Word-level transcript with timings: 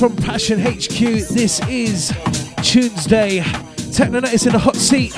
from 0.00 0.16
Passion 0.16 0.58
HQ. 0.58 0.98
This 1.28 1.60
is 1.68 2.10
Tuesday. 2.62 3.40
Technonet 3.92 4.32
is 4.32 4.46
in 4.46 4.52
the 4.54 4.58
hot 4.58 4.74
seat. 4.74 5.12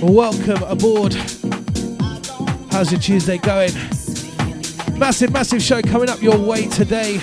Welcome 0.00 0.62
aboard. 0.62 1.14
How's 2.70 2.92
your 2.92 3.00
Tuesday 3.00 3.38
going? 3.38 3.72
Massive, 4.96 5.32
massive 5.32 5.60
show 5.60 5.82
coming 5.82 6.08
up 6.08 6.22
your 6.22 6.38
way 6.38 6.68
today. 6.68 7.14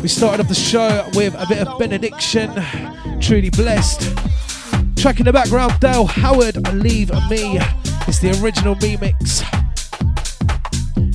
We 0.00 0.08
started 0.08 0.40
off 0.40 0.48
the 0.48 0.54
show 0.54 1.06
with 1.12 1.34
a 1.34 1.44
bit 1.46 1.58
of 1.58 1.78
benediction. 1.78 2.50
Truly 3.20 3.50
blessed. 3.50 4.00
Track 4.96 5.18
in 5.20 5.26
the 5.26 5.34
background, 5.34 5.78
Dale 5.80 6.06
Howard, 6.06 6.66
Leave 6.72 7.10
Me. 7.28 7.58
It's 8.08 8.20
the 8.20 8.40
original 8.42 8.74
remix. 8.76 9.41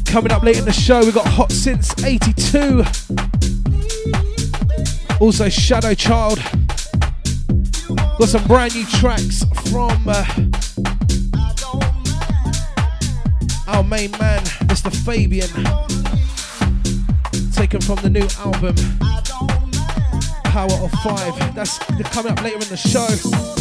Coming 0.08 0.32
up 0.32 0.42
late 0.42 0.58
in 0.58 0.66
the 0.66 0.72
show, 0.72 1.02
we've 1.02 1.14
got 1.14 1.28
Hot 1.28 1.52
Since 1.52 2.04
82. 2.04 2.84
Also, 5.20 5.50
Shadow 5.50 5.94
Child. 5.94 6.40
Got 8.18 8.30
some 8.30 8.48
brand 8.48 8.74
new 8.74 8.86
tracks 8.86 9.44
from 9.70 9.92
uh, 10.08 10.26
our 13.68 13.84
main 13.84 14.12
man, 14.12 14.44
Mr. 14.70 14.92
Fabian. 15.06 15.50
Taken 17.52 17.82
from 17.82 17.98
the 17.98 18.10
new 18.10 18.28
album, 18.40 18.76
Power 20.46 20.72
of 20.84 20.92
Five. 21.04 21.54
That's 21.54 21.78
coming 22.12 22.32
up 22.32 22.42
later 22.42 22.56
in 22.56 22.70
the 22.70 22.78
show. 22.78 23.57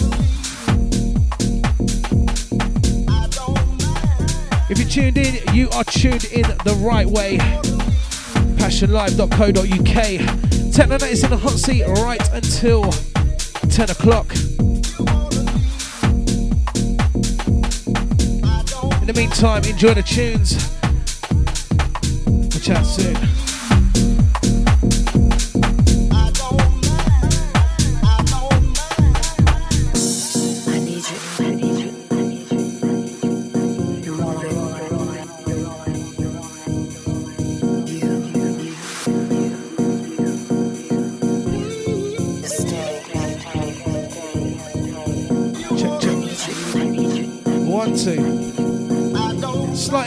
If 4.68 4.78
you're 4.78 4.88
tuned 4.88 5.16
in, 5.16 5.54
you 5.54 5.70
are 5.70 5.85
tuned 5.85 6.25
in 6.25 6.42
the 6.64 6.76
right 6.80 7.06
way. 7.06 7.38
PassionLive.co.uk. 8.58 10.06
Technonet 10.73 11.08
is 11.08 11.23
in 11.23 11.30
the 11.30 11.37
hot 11.37 11.52
seat 11.52 11.85
right 11.87 12.28
until 12.32 12.90
10 13.70 13.90
o'clock. 13.90 14.35
In 19.00 19.06
the 19.06 19.14
meantime, 19.14 19.62
enjoy 19.62 19.94
the 19.94 20.02
tunes. 20.02 20.56
We'll 22.26 22.61
chat 22.61 22.85
soon. 22.85 23.36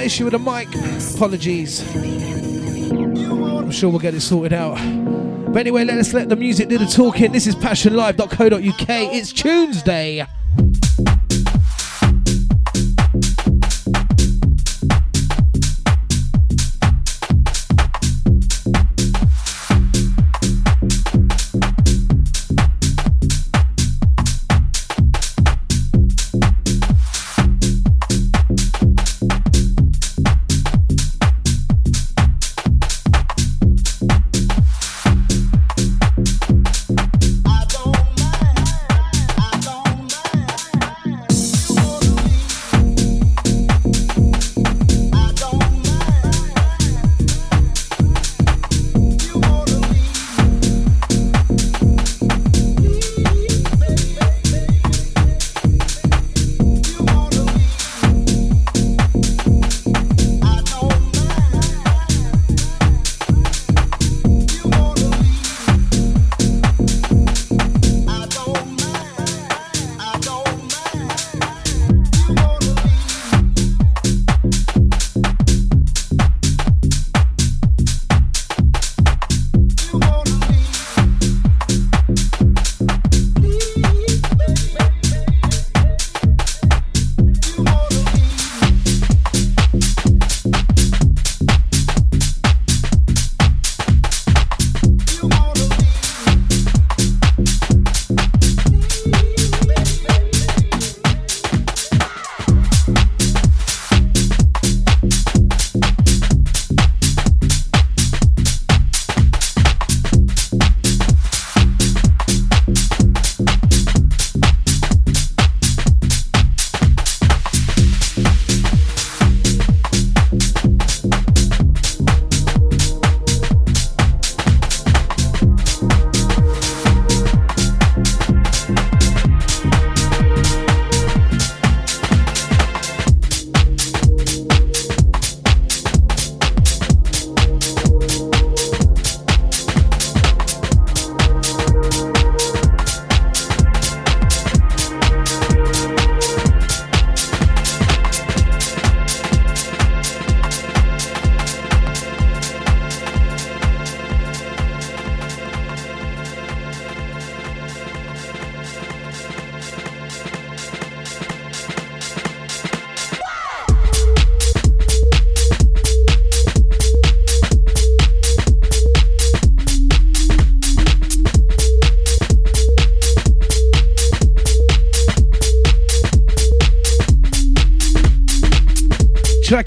Issue 0.10 0.24
with 0.24 0.34
the 0.34 0.40
mic. 0.40 0.68
Apologies. 1.16 1.84
I'm 1.96 3.70
sure 3.70 3.92
we'll 3.92 4.00
get 4.00 4.16
it 4.16 4.22
sorted 4.22 4.54
out. 4.54 4.74
But 5.54 5.60
anyway, 5.60 5.84
let's 5.84 6.16
let 6.16 6.30
the 6.30 6.36
music 6.36 6.68
do 6.68 6.80
the 6.80 6.88
talking. 6.88 7.32
This 7.32 7.46
is 7.46 7.56
passionlive.co.uk. 7.56 8.90
It's 8.90 9.32
Tuesday. 9.32 10.26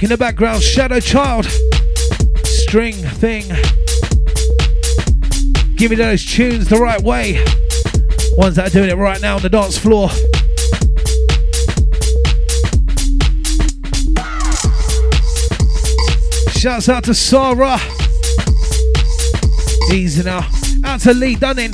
In 0.03 0.09
the 0.09 0.17
background, 0.17 0.63
Shadow 0.63 0.99
Child, 0.99 1.47
String 2.45 2.95
Thing. 2.95 3.45
Give 5.77 5.91
me 5.91 5.97
those 5.97 6.25
tunes 6.25 6.69
the 6.69 6.79
right 6.81 7.01
way. 7.01 7.45
Ones 8.37 8.57
that 8.57 8.69
are 8.69 8.71
doing 8.71 8.91
it 8.91 8.97
right 8.97 9.21
now 9.21 9.37
on 9.37 9.43
the 9.43 9.49
dance 9.49 9.79
floor. 9.79 10.09
Shouts 16.59 16.89
out 16.89 17.05
to 17.05 17.15
Sarah. 17.15 17.79
Easy 19.93 20.23
now. 20.25 20.49
Out 20.85 21.01
to 21.03 21.15
Lee 21.15 21.37
Dunning. 21.37 21.73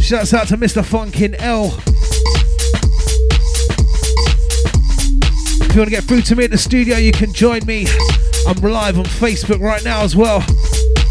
Shouts 0.00 0.32
out 0.32 0.48
to 0.48 0.56
Mr. 0.56 0.82
Funkin 0.82 1.34
L. 1.38 1.91
If 5.72 5.76
you 5.76 5.80
want 5.80 5.88
to 5.88 5.96
get 5.96 6.04
through 6.04 6.20
to 6.20 6.36
me 6.36 6.44
at 6.44 6.50
the 6.50 6.58
studio, 6.58 6.98
you 6.98 7.12
can 7.12 7.32
join 7.32 7.64
me. 7.64 7.86
I'm 8.46 8.56
live 8.56 8.98
on 8.98 9.06
Facebook 9.06 9.58
right 9.62 9.82
now 9.82 10.02
as 10.02 10.14
well. 10.14 10.44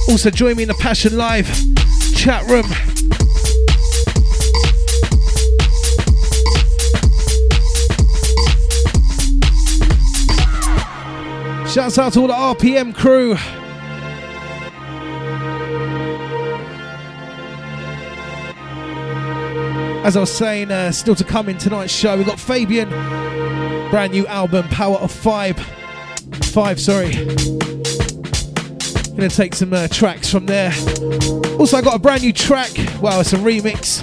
Also, 0.08 0.30
join 0.30 0.56
me 0.56 0.62
in 0.62 0.68
the 0.68 0.76
Passion 0.76 1.18
Live 1.18 1.48
chat 2.14 2.48
room. 2.48 2.68
Shouts 11.68 11.98
out 11.98 12.14
to 12.14 12.20
all 12.20 12.28
the 12.28 12.36
RPM 12.36 12.94
crew. 12.94 13.34
As 20.06 20.16
I 20.16 20.20
was 20.20 20.32
saying, 20.32 20.70
uh, 20.70 20.92
still 20.92 21.16
to 21.16 21.24
come 21.24 21.50
in 21.50 21.58
tonight's 21.58 21.92
show, 21.92 22.16
we've 22.16 22.28
got 22.28 22.40
Fabian, 22.40 22.90
brand 23.92 24.14
new 24.14 24.26
album, 24.28 24.66
Power 24.70 24.96
of 24.98 25.12
Five. 25.12 25.60
Five, 26.46 26.80
sorry. 26.80 27.12
Gonna 29.16 29.30
take 29.30 29.54
some 29.54 29.74
uh, 29.74 29.90
tracks 29.90 30.32
from 30.32 30.46
there. 30.46 30.72
Also, 31.60 31.76
I 31.78 31.82
got 31.82 31.96
a 31.96 32.00
brand 32.00 32.24
new 32.24 32.32
track. 32.32 32.72
Well, 33.02 33.20
it's 33.20 33.34
a 33.34 33.38
remix. 33.38 34.00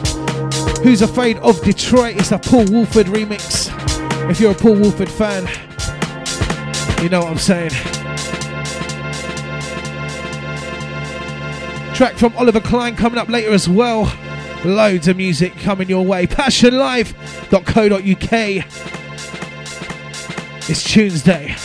Who's 0.83 1.01
Afraid 1.01 1.39
of 1.39 1.59
Detroit? 1.63 2.19
It's 2.19 2.33
a 2.33 2.39
Paul 2.39 2.67
Woolford 2.67 3.07
remix. 3.07 3.71
If 4.31 4.41
you're 4.41 4.53
a 4.53 4.55
Paul 4.55 4.75
Woolford 4.75 5.11
fan, 5.11 5.47
you 7.03 7.09
know 7.09 7.21
what 7.21 7.31
I'm 7.31 7.39
saying. 7.39 7.71
Track 11.95 12.17
from 12.17 12.37
Oliver 12.37 12.61
Klein 12.61 12.95
coming 12.95 13.19
up 13.19 13.31
later 13.31 13.53
as 13.53 13.71
well. 13.71 14.13
Loads 14.65 15.07
of 15.09 15.17
music 15.17 15.57
coming 15.57 15.89
your 15.89 16.05
way. 16.05 16.27
Passionlive.co.uk. 16.27 18.98
It's 20.71 20.85
Tuesday. 20.85 21.57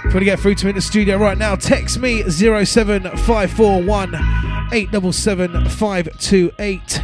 Want 0.03 0.11
to 0.11 0.25
get 0.25 0.37
through 0.37 0.55
to 0.55 0.65
me 0.65 0.71
in 0.71 0.75
the 0.75 0.81
studio 0.81 1.15
right 1.15 1.37
now, 1.37 1.55
text 1.55 1.97
me 1.97 2.29
07541 2.29 4.15
877 4.73 5.69
528. 5.69 7.01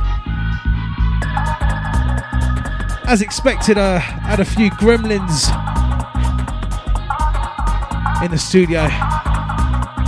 As 3.08 3.22
expected, 3.22 3.78
I 3.78 3.96
uh, 3.96 4.00
had 4.00 4.42
a 4.42 4.46
few 4.46 4.70
gremlins 4.72 5.48
in 8.22 8.32
the 8.32 8.38
studio. 8.38 8.90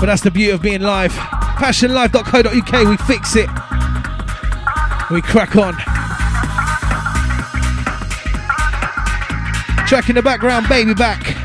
But 0.02 0.08
that's 0.08 0.22
the 0.22 0.32
beauty 0.32 0.52
of 0.52 0.62
being 0.62 0.82
live. 0.82 1.14
Passionlive.co.uk, 1.14 2.90
we 2.90 2.98
fix 3.08 3.38
it. 3.38 3.50
We 5.10 5.22
crack 5.22 5.56
on. 5.56 5.95
Track 9.88 10.10
in 10.10 10.16
the 10.16 10.24
background, 10.24 10.68
baby 10.68 10.96
back. 10.96 11.45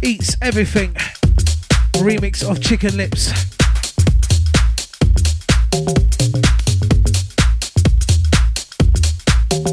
Eats 0.00 0.36
Everything. 0.40 0.94
Remix 1.94 2.48
of 2.48 2.60
Chicken 2.62 2.96
Lips. 2.96 3.32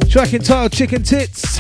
Track 0.10 0.34
entitled 0.34 0.72
Chicken 0.72 1.04
Tits. 1.04 1.55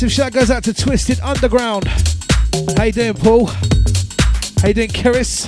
Massive 0.00 0.12
shout 0.12 0.32
goes 0.32 0.50
out 0.50 0.64
to 0.64 0.72
Twisted 0.72 1.20
Underground. 1.20 1.84
How 2.74 2.84
you 2.84 2.92
doing, 2.92 3.12
Paul? 3.12 3.48
How 3.48 4.68
you 4.68 4.72
doing, 4.72 4.88
Keris? 4.88 5.44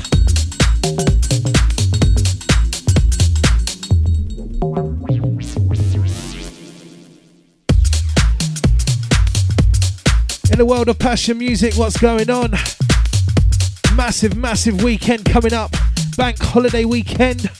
In 10.52 10.58
the 10.58 10.66
world 10.66 10.90
of 10.90 10.98
passion 10.98 11.38
music, 11.38 11.72
what's 11.76 11.96
going 11.96 12.28
on? 12.28 12.50
Massive, 13.96 14.36
massive 14.36 14.82
weekend 14.82 15.24
coming 15.24 15.54
up. 15.54 15.70
Bank 16.18 16.38
holiday 16.38 16.84
weekend. 16.84 17.50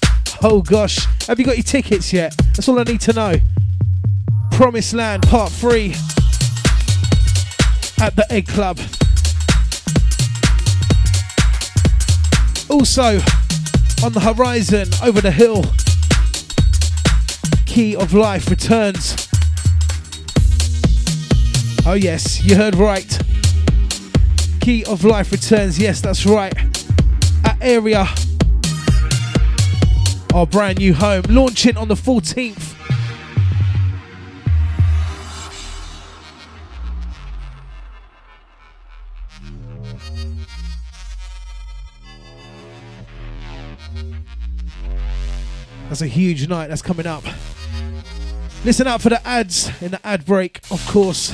Oh 0.43 0.61
gosh, 0.61 0.99
have 1.27 1.39
you 1.39 1.47
got 1.47 1.57
your 1.57 1.65
tickets 1.65 2.13
yet? 2.13 2.37
That's 2.49 2.69
all 2.69 2.79
I 2.79 2.83
need 2.83 3.01
to 3.01 3.15
know. 3.15 3.37
Promised 4.51 4.93
Land 4.93 5.23
Part 5.23 5.51
3 5.53 5.95
at 8.03 8.17
the 8.17 8.33
Egg 8.33 8.49
Club. 8.49 8.81
Also, 12.69 13.21
on 14.05 14.13
the 14.13 14.19
horizon, 14.19 14.89
over 15.05 15.21
the 15.21 15.31
hill, 15.31 15.65
Key 17.65 17.95
of 17.95 18.13
Life 18.13 18.51
returns. 18.51 19.29
Oh, 21.87 21.95
yes, 21.95 22.43
you 22.43 22.57
heard 22.57 22.75
right. 22.75 23.19
Key 24.61 24.85
of 24.87 25.05
Life 25.05 25.31
returns. 25.31 25.79
Yes, 25.79 26.01
that's 26.01 26.27
right. 26.27 26.55
At 27.45 27.57
Area, 27.61 28.09
our 30.35 30.47
brand 30.47 30.79
new 30.79 30.93
home, 30.93 31.23
launching 31.29 31.77
on 31.77 31.87
the 31.87 31.95
14th 31.95 32.72
That's 45.93 46.01
a 46.01 46.07
huge 46.07 46.49
night 46.49 46.69
that's 46.69 46.81
coming 46.81 47.07
up. 47.07 47.23
Listen 48.65 48.87
out 48.87 49.03
for 49.03 49.11
the 49.11 49.29
ads 49.29 49.71
in 49.83 49.91
the 49.91 50.01
ad 50.03 50.25
break, 50.25 50.63
of 50.71 50.83
course. 50.89 51.29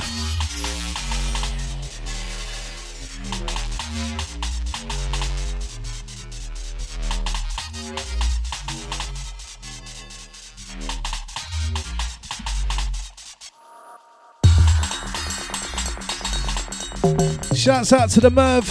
Shouts 17.55 17.93
out 17.93 18.09
to 18.09 18.19
the 18.19 18.29
Merv. 18.29 18.69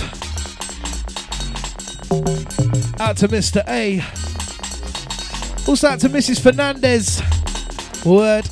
Out 3.01 3.17
to 3.17 3.29
Mr. 3.29 3.67
A. 3.67 4.28
Also 5.69 5.87
out 5.87 6.01
to 6.01 6.09
Mrs. 6.09 6.41
Fernandez. 6.41 7.21
Word. 8.03 8.47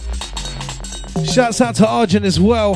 Shouts 1.26 1.62
out 1.62 1.74
to 1.76 1.88
Arjun 1.88 2.26
as 2.26 2.38
well. 2.38 2.74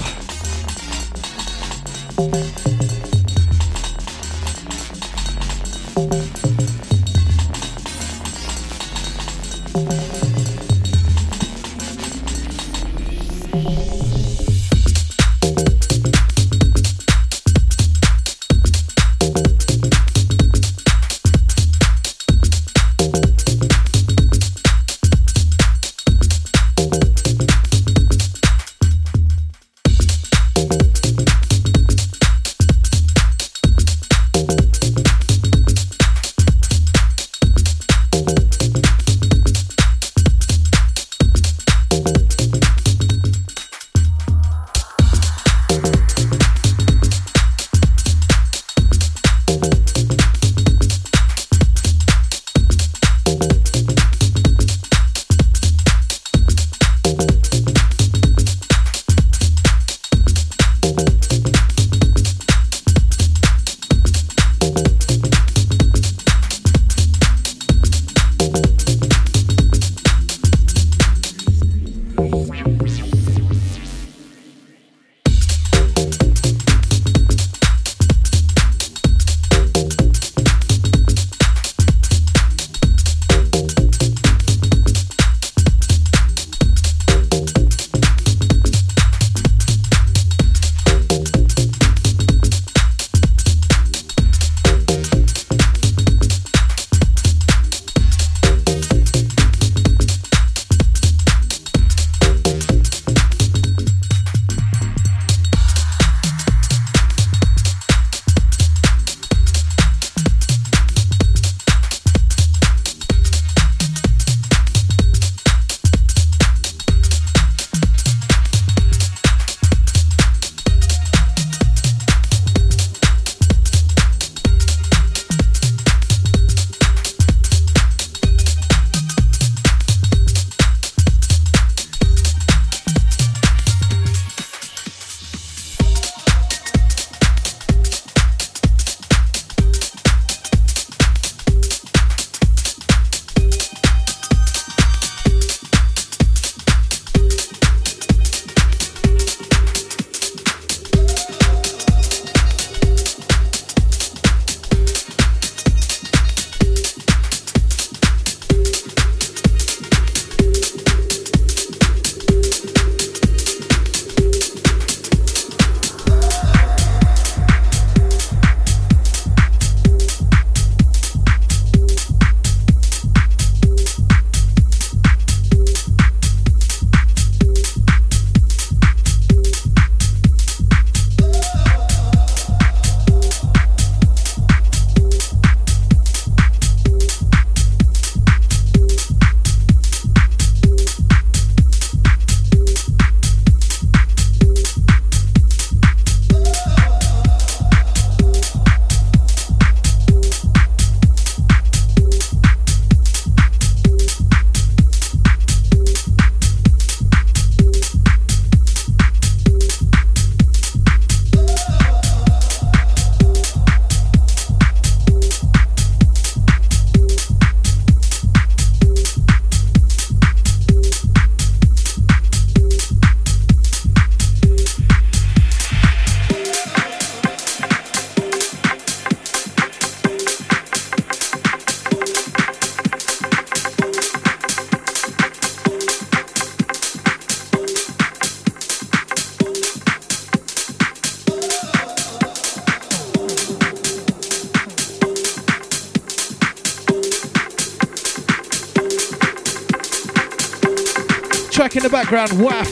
Background, 252.21 252.43
WAF, 252.43 252.71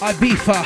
Ibiza. 0.00 0.60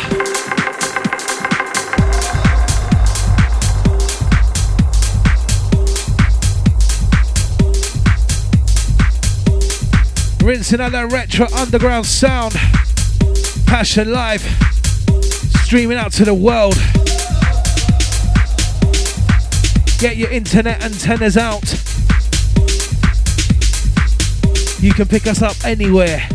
Rinsing 10.43 10.81
out 10.81 10.91
that 10.91 11.13
retro 11.13 11.47
underground 11.57 12.05
sound. 12.07 12.55
Passion 13.65 14.11
Live. 14.11 14.43
Streaming 15.63 15.97
out 15.97 16.11
to 16.15 16.25
the 16.25 16.35
world. 16.35 16.75
Get 20.01 20.17
your 20.17 20.33
internet 20.33 20.83
antennas 20.83 21.37
out. 21.37 21.63
You 24.83 24.93
can 24.93 25.07
pick 25.07 25.29
us 25.29 25.43
up 25.43 25.55
anywhere. 25.65 26.29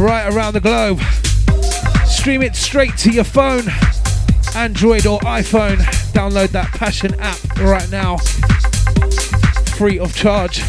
Right 0.00 0.32
around 0.32 0.54
the 0.54 0.60
globe. 0.60 0.98
Stream 2.06 2.42
it 2.42 2.56
straight 2.56 2.96
to 2.98 3.10
your 3.10 3.22
phone, 3.22 3.64
Android 4.56 5.06
or 5.06 5.20
iPhone. 5.20 5.76
Download 6.14 6.48
that 6.48 6.68
Passion 6.68 7.14
app 7.20 7.58
right 7.58 7.88
now, 7.90 8.16
free 9.76 9.98
of 9.98 10.16
charge. 10.16 10.62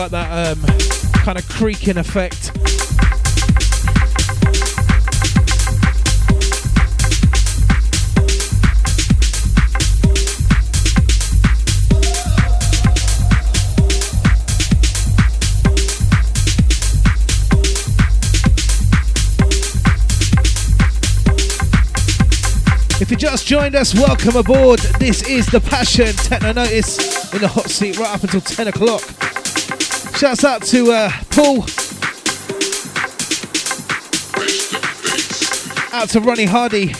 Like 0.00 0.10
that 0.12 0.56
um, 0.56 0.62
kind 1.12 1.38
of 1.38 1.46
creaking 1.50 1.98
effect. 1.98 2.52
If 23.02 23.10
you 23.10 23.16
just 23.18 23.46
joined 23.46 23.74
us, 23.74 23.94
welcome 23.94 24.36
aboard. 24.36 24.78
This 24.98 25.28
is 25.28 25.44
The 25.46 25.60
Passion 25.60 26.14
Techno 26.14 26.52
Notice 26.52 27.34
in 27.34 27.42
the 27.42 27.48
hot 27.48 27.68
seat 27.68 27.98
right 27.98 28.14
up 28.14 28.22
until 28.22 28.40
10 28.40 28.68
o'clock. 28.68 29.19
Shouts 30.20 30.44
out 30.44 30.62
to 30.64 30.92
uh, 30.92 31.10
Paul. 31.30 31.62
Out 35.98 36.10
to 36.10 36.20
Ronnie 36.20 36.44
Hardy. 36.44 36.92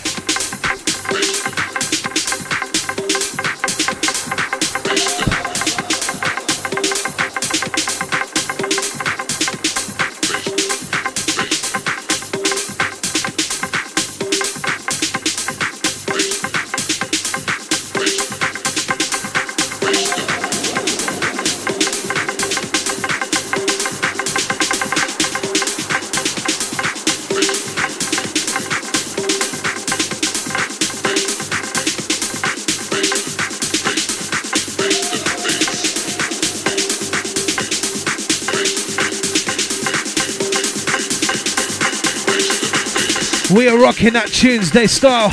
Rocking 44.00 44.14
that 44.14 44.28
Tuesday 44.28 44.86
style. 44.86 45.28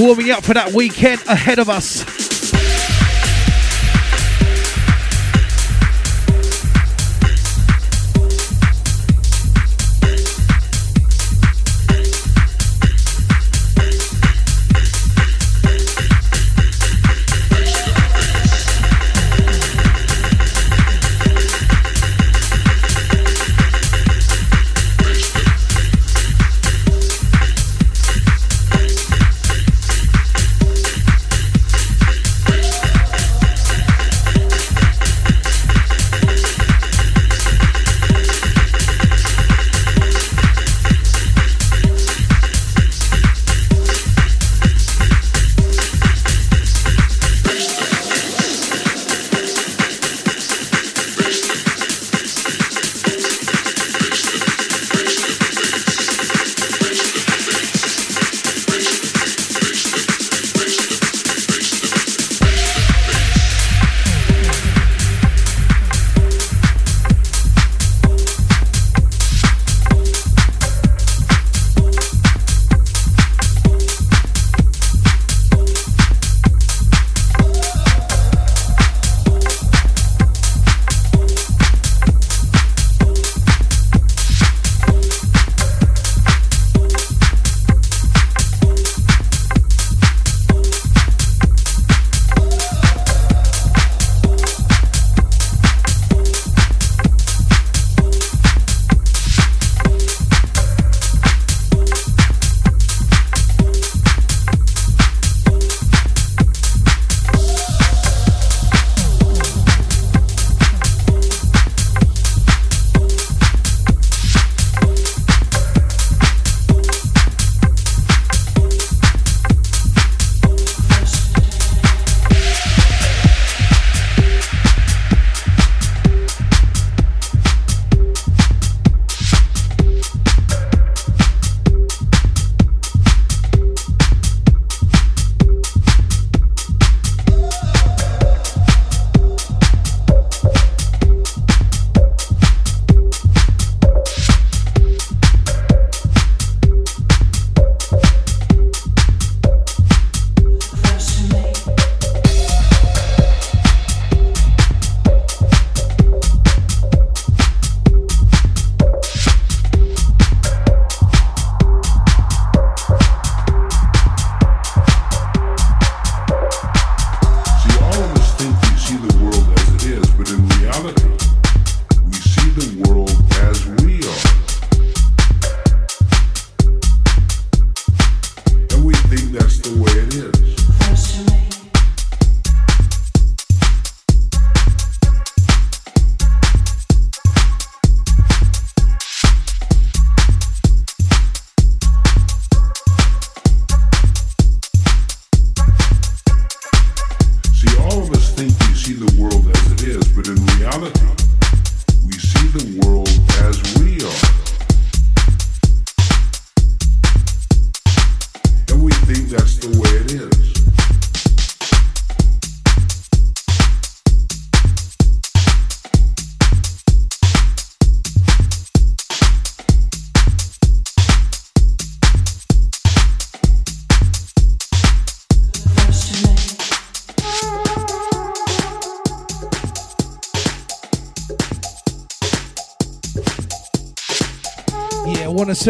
Warming 0.00 0.30
up 0.30 0.44
for 0.44 0.54
that 0.54 0.72
weekend 0.72 1.20
ahead 1.26 1.58
of 1.58 1.68
us. 1.68 2.07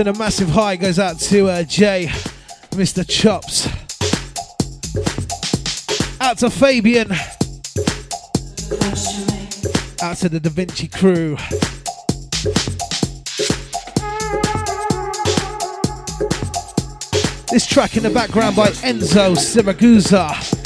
Send 0.05 0.17
a 0.17 0.17
massive 0.17 0.49
hi 0.51 0.77
goes 0.77 1.01
out 1.01 1.19
to 1.19 1.49
uh, 1.49 1.65
Jay, 1.65 2.07
Mr. 2.71 3.05
Chops. 3.05 3.67
Out 6.21 6.39
to 6.39 6.49
Fabian. 6.51 7.11
Out 10.01 10.17
to 10.19 10.29
the 10.29 10.39
Da 10.39 10.51
Vinci 10.51 10.87
crew. 10.87 11.37
This 17.51 17.67
track 17.67 17.97
in 17.97 18.05
the 18.05 18.11
background 18.11 18.55
by 18.55 18.69
Enzo 18.69 19.35
Siragusa. 19.35 20.58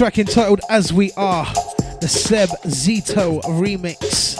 Track 0.00 0.18
entitled 0.18 0.62
As 0.70 0.94
We 0.94 1.12
Are, 1.12 1.44
the 2.00 2.08
Seb 2.08 2.48
Zito 2.64 3.42
remix. 3.42 4.34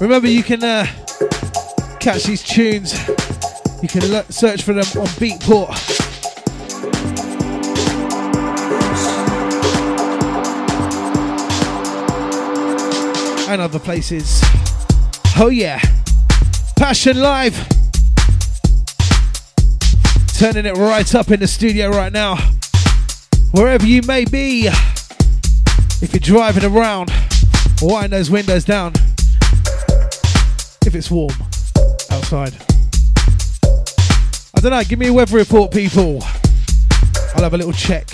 Remember, 0.00 0.26
you 0.26 0.42
can 0.42 0.64
uh, 0.64 0.84
catch 2.00 2.24
these 2.24 2.42
tunes, 2.42 3.06
you 3.80 3.86
can 3.86 4.02
search 4.32 4.64
for 4.64 4.72
them 4.72 4.84
on 5.00 5.06
Beatport. 5.20 5.78
And 13.48 13.60
other 13.60 13.78
places. 13.78 14.40
Oh, 15.36 15.50
yeah. 15.52 15.80
Passion 16.76 17.20
Live 17.20 17.79
turning 20.40 20.64
it 20.64 20.74
right 20.78 21.14
up 21.14 21.30
in 21.30 21.38
the 21.38 21.46
studio 21.46 21.90
right 21.90 22.14
now. 22.14 22.34
Wherever 23.50 23.84
you 23.84 24.00
may 24.04 24.24
be, 24.24 24.68
if 26.00 26.14
you're 26.14 26.18
driving 26.18 26.64
around, 26.64 27.12
wind 27.82 28.14
those 28.14 28.30
windows 28.30 28.64
down. 28.64 28.94
If 30.86 30.94
it's 30.94 31.10
warm 31.10 31.34
outside. 32.10 32.54
I 33.62 34.60
don't 34.62 34.70
know, 34.70 34.82
give 34.82 34.98
me 34.98 35.08
a 35.08 35.12
weather 35.12 35.36
report, 35.36 35.72
people. 35.72 36.22
I'll 37.34 37.42
have 37.42 37.52
a 37.52 37.58
little 37.58 37.74
check. 37.74 38.08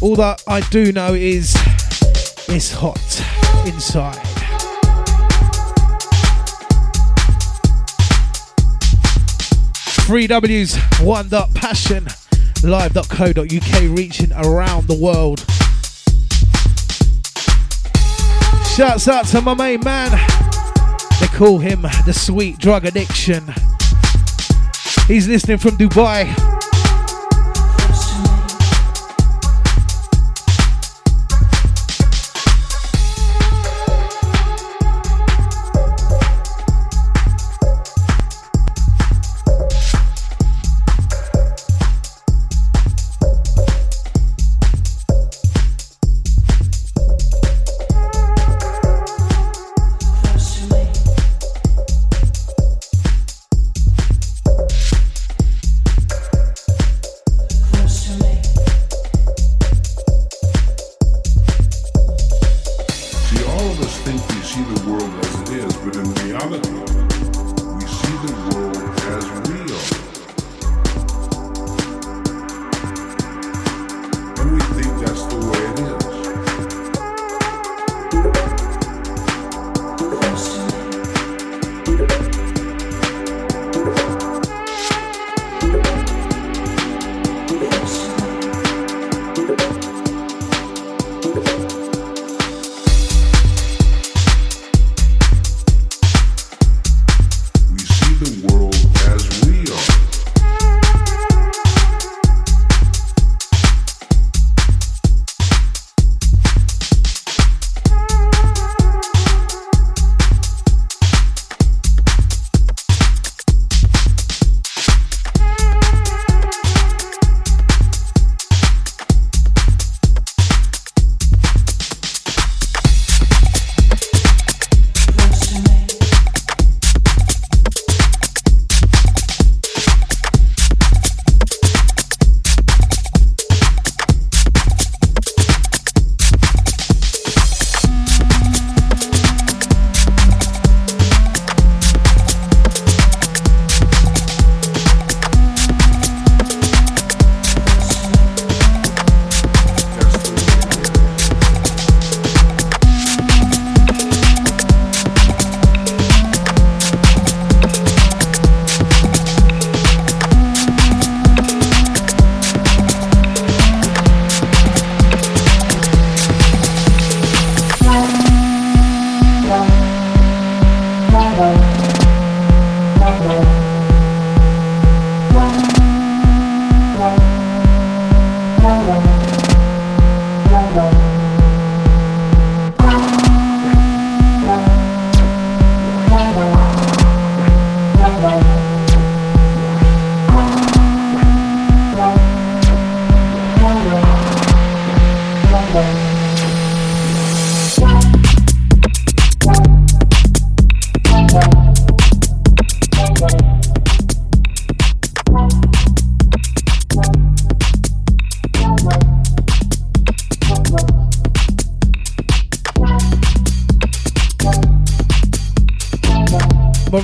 All 0.00 0.14
that 0.14 0.40
I 0.46 0.60
do 0.70 0.92
know 0.92 1.14
is 1.14 1.56
it's 2.46 2.72
hot 2.72 3.66
inside. 3.66 4.31
Three 10.06 10.26
W's, 10.26 10.76
one 11.00 11.28
dot 11.28 11.54
passion, 11.54 12.06
live.co.uk, 12.62 13.96
reaching 13.96 14.32
around 14.32 14.88
the 14.88 14.98
world. 15.00 15.40
Shouts 18.76 19.06
out 19.08 19.26
to 19.26 19.40
my 19.40 19.54
main 19.54 19.80
man. 19.80 20.10
They 21.20 21.28
call 21.28 21.58
him 21.58 21.82
the 21.82 22.12
sweet 22.12 22.58
drug 22.58 22.84
addiction. 22.84 23.44
He's 25.06 25.28
listening 25.28 25.58
from 25.58 25.76
Dubai. 25.76 26.61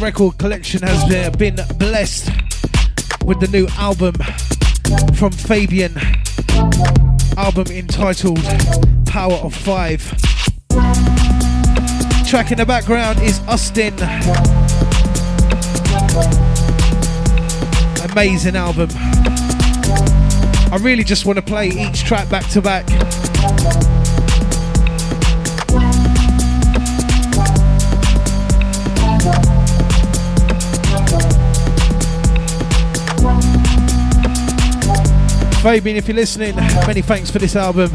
Record 0.09 0.38
collection 0.38 0.80
has 0.82 1.04
been 1.36 1.54
blessed 1.76 2.30
with 3.26 3.38
the 3.40 3.48
new 3.48 3.66
album 3.76 4.14
from 5.14 5.30
Fabian. 5.30 5.94
Album 7.36 7.66
entitled 7.66 8.42
Power 9.04 9.34
of 9.34 9.54
Five. 9.54 10.00
Track 12.26 12.52
in 12.52 12.56
the 12.56 12.64
background 12.66 13.20
is 13.20 13.38
Austin. 13.40 13.92
Amazing 18.11 18.56
album. 18.56 18.88
I 20.72 20.78
really 20.80 21.04
just 21.04 21.26
want 21.26 21.36
to 21.36 21.42
play 21.42 21.68
each 21.68 22.04
track 22.04 22.30
back 22.30 22.48
to 22.52 22.62
back. 22.62 22.86
Fabian, 35.62 35.96
if 35.96 36.06
you're 36.06 36.14
listening, 36.14 36.54
many 36.86 37.02
thanks 37.02 37.30
for 37.30 37.38
this 37.38 37.56
album. 37.56 37.90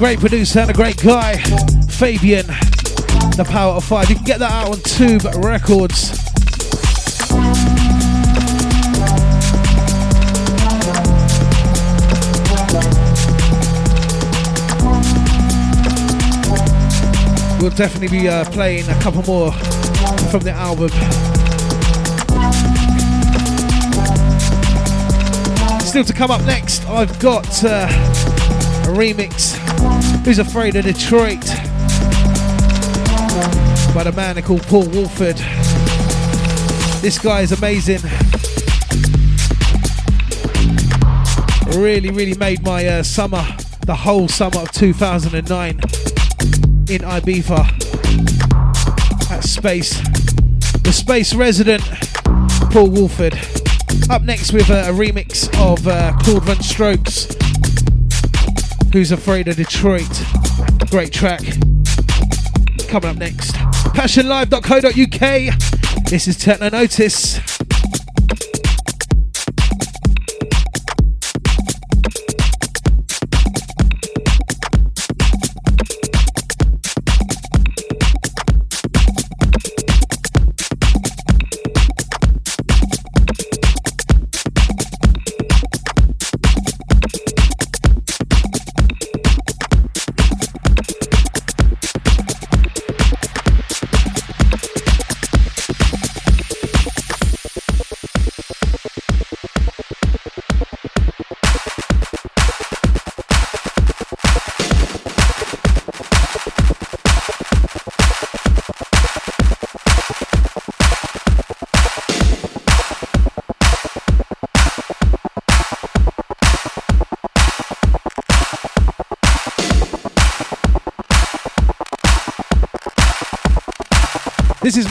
Great 0.00 0.18
producer 0.18 0.60
and 0.60 0.70
a 0.70 0.72
great 0.72 0.96
guy, 0.96 1.36
Fabian. 1.90 2.46
The 3.36 3.46
Power 3.46 3.74
of 3.74 3.84
Five. 3.84 4.08
You 4.08 4.16
can 4.16 4.24
get 4.24 4.38
that 4.38 4.50
out 4.50 4.70
on 4.70 4.80
Tube 4.80 5.24
Records. 5.44 6.16
We'll 17.60 17.68
definitely 17.68 18.08
be 18.08 18.26
uh, 18.26 18.46
playing 18.46 18.88
a 18.88 18.98
couple 19.02 19.22
more 19.24 19.52
from 20.30 20.40
the 20.40 20.52
album. 20.52 20.88
Still 25.80 26.04
to 26.04 26.14
come 26.14 26.30
up 26.30 26.40
next, 26.46 26.88
I've 26.88 27.18
got 27.18 27.62
uh, 27.62 27.86
a 27.86 28.94
remix 28.96 29.69
Who's 30.24 30.38
Afraid 30.38 30.76
of 30.76 30.84
Detroit 30.84 31.40
by 33.94 34.04
the 34.04 34.12
man 34.14 34.40
called 34.42 34.62
Paul 34.64 34.88
Woolford. 34.88 35.36
This 37.00 37.18
guy 37.18 37.40
is 37.40 37.52
amazing. 37.52 38.00
Really, 41.80 42.10
really 42.10 42.34
made 42.38 42.62
my 42.62 42.86
uh, 42.86 43.02
summer, 43.02 43.44
the 43.86 43.96
whole 43.96 44.28
summer 44.28 44.60
of 44.60 44.70
2009 44.72 45.70
in 45.70 45.78
Ibiza 47.00 47.66
at 49.30 49.42
Space. 49.44 49.98
The 50.82 50.92
Space 50.92 51.34
resident, 51.34 51.82
Paul 52.70 52.90
Woolford. 52.90 53.38
Up 54.10 54.22
next 54.22 54.52
with 54.52 54.70
uh, 54.70 54.84
a 54.86 54.92
remix 54.92 55.48
of 55.58 55.86
uh, 55.88 56.12
Claude 56.18 56.42
VonStroke's 56.42 57.39
Who's 58.92 59.12
Afraid 59.12 59.46
of 59.46 59.54
Detroit? 59.56 60.08
Great 60.90 61.12
track. 61.12 61.42
Coming 62.88 63.10
up 63.10 63.16
next. 63.18 63.52
PassionLive.co.uk. 63.94 66.10
This 66.10 66.26
is 66.26 66.36
Techno 66.36 66.70
Notice. 66.70 67.49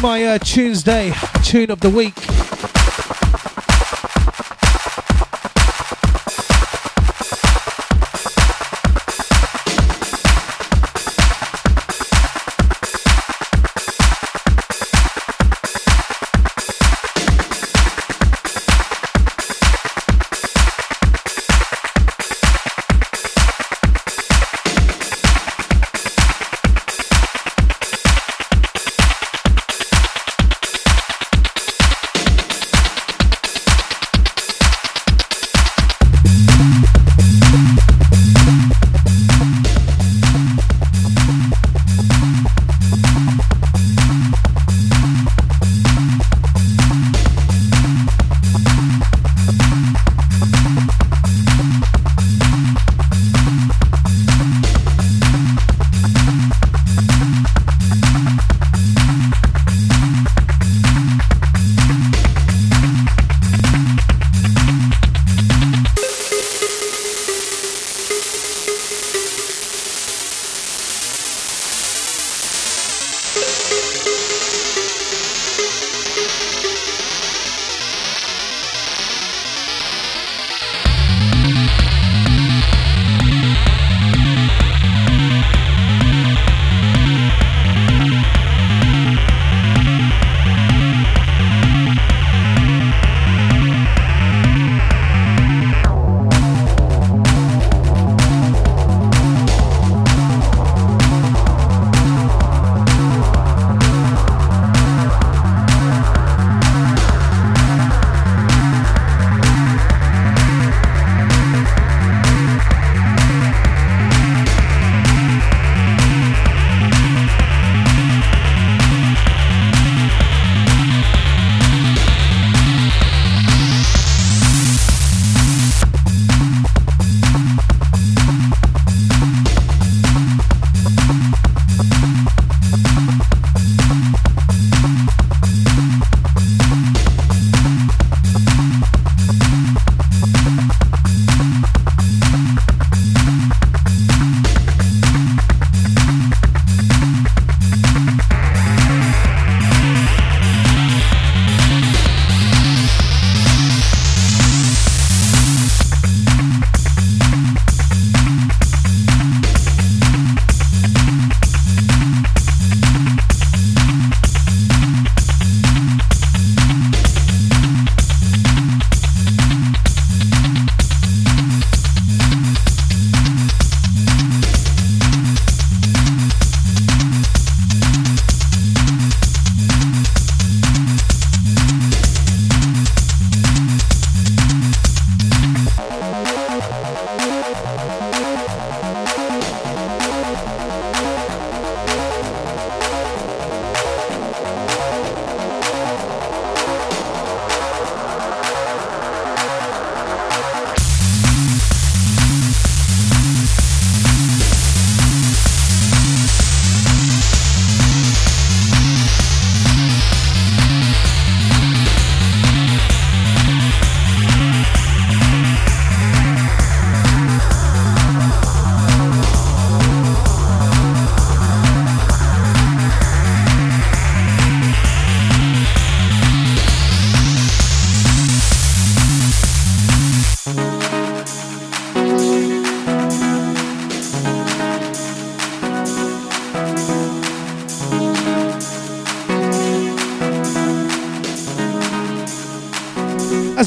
My 0.02 0.24
uh, 0.24 0.38
Tuesday 0.40 1.14
tune 1.44 1.72
of 1.72 1.80
the 1.80 1.90
week. 1.90 2.59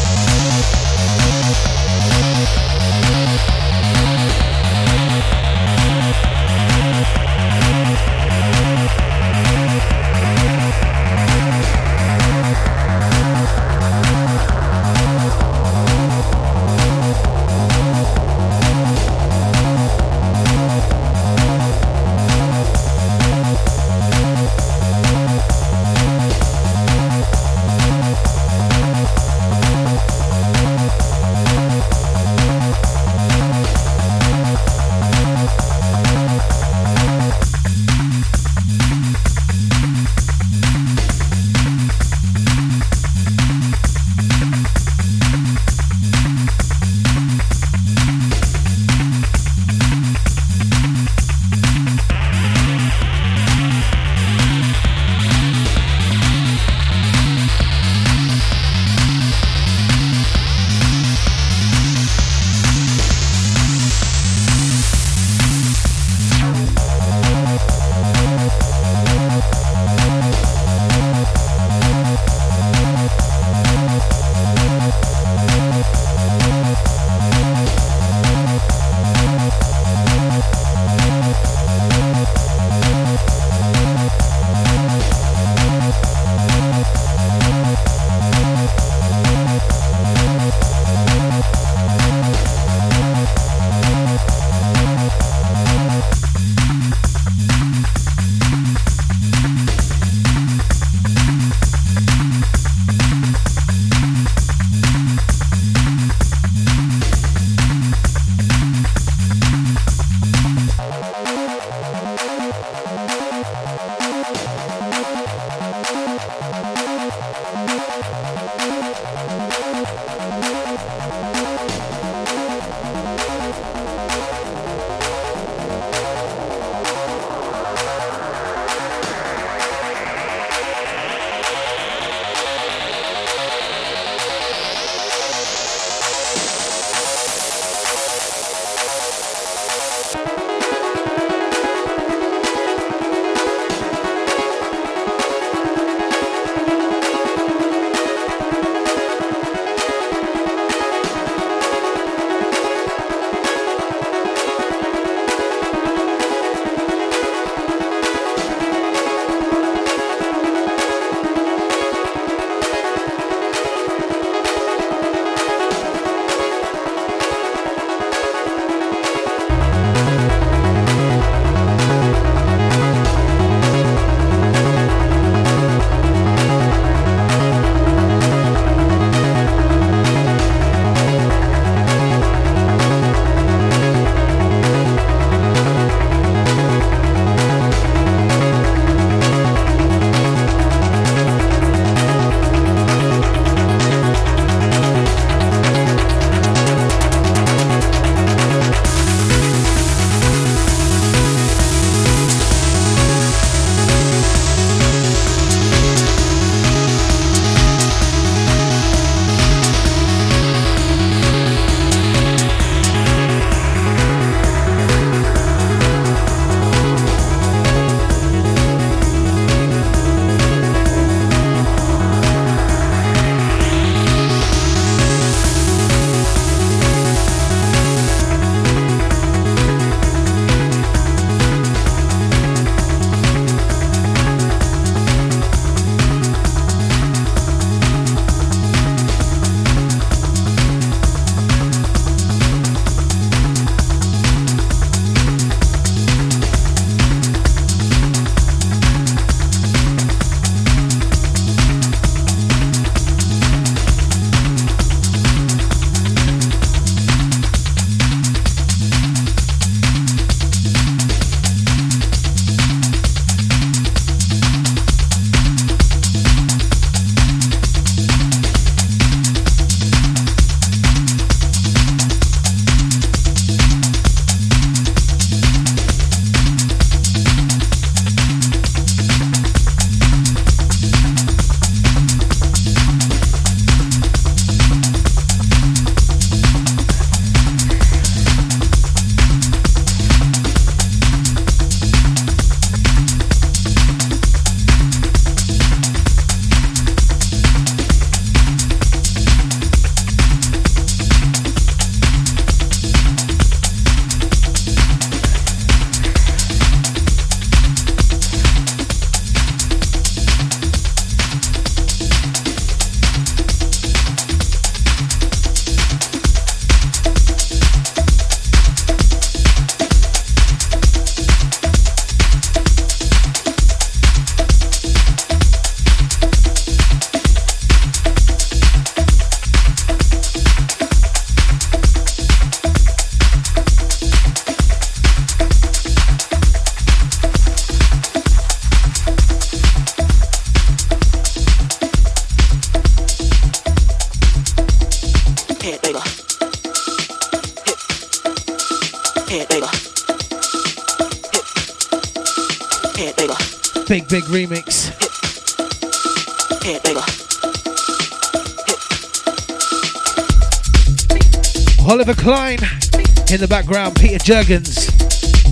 Background, 363.64 363.96
Peter 363.96 364.18
Jurgens. 364.18 364.91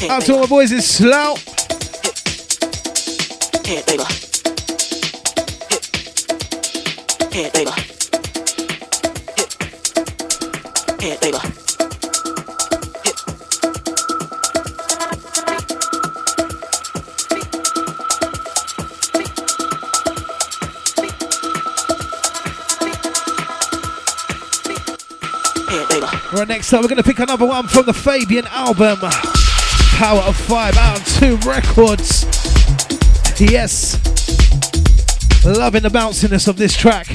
Out 0.09 0.23
to 0.23 0.33
all 0.33 0.41
my 0.41 0.45
boys 0.45 0.73
in 0.73 0.81
Slough. 0.81 1.41
Hit, 3.65 3.85
baby. 3.85 4.03
Hit, 10.99 11.66
Right, 26.37 26.47
next 26.47 26.71
up, 26.71 26.83
we're 26.83 26.87
going 26.87 27.01
to 27.01 27.03
pick 27.03 27.17
another 27.17 27.47
one 27.47 27.67
from 27.67 27.87
the 27.87 27.93
Fabian 27.93 28.45
album, 28.51 28.99
Power 28.99 30.19
of 30.19 30.35
Five, 30.35 30.77
out 30.77 30.99
on 30.99 31.05
two 31.19 31.35
records. 31.49 32.25
Yes, 33.39 33.95
loving 35.43 35.81
the 35.81 35.89
bounciness 35.89 36.47
of 36.47 36.55
this 36.57 36.77
track. 36.77 37.07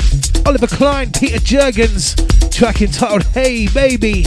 Oliver 0.44 0.66
Klein, 0.66 1.12
Peter 1.12 1.38
Jurgens, 1.38 2.16
track 2.50 2.82
entitled 2.82 3.22
Hey 3.26 3.68
Baby. 3.68 4.24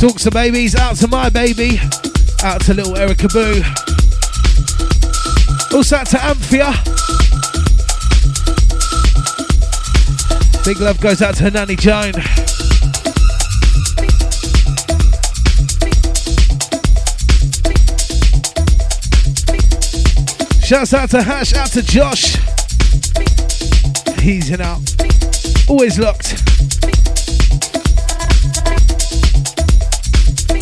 Talk 0.00 0.18
to 0.22 0.32
babies, 0.32 0.74
out 0.74 0.96
to 0.96 1.06
my 1.06 1.28
baby, 1.28 1.78
out 2.42 2.60
to 2.62 2.74
little 2.74 2.96
Erica 2.96 3.28
Boo. 3.28 3.62
Also 5.72 5.94
out 5.94 6.08
to 6.08 6.16
Amphia. 6.16 6.91
Big 10.64 10.78
love 10.78 11.00
goes 11.00 11.20
out 11.20 11.34
to 11.34 11.50
Nanny 11.50 11.74
Joan. 11.74 12.12
Shouts 20.62 20.94
out 20.94 21.10
to 21.10 21.22
Hash, 21.22 21.52
out 21.54 21.66
to 21.72 21.82
Josh. 21.82 22.36
He's 24.20 24.50
in 24.50 24.60
out. 24.60 24.80
Always 25.68 25.98
locked. 25.98 26.34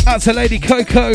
Out 0.06 0.22
to 0.22 0.32
Lady 0.32 0.58
Coco. 0.58 1.12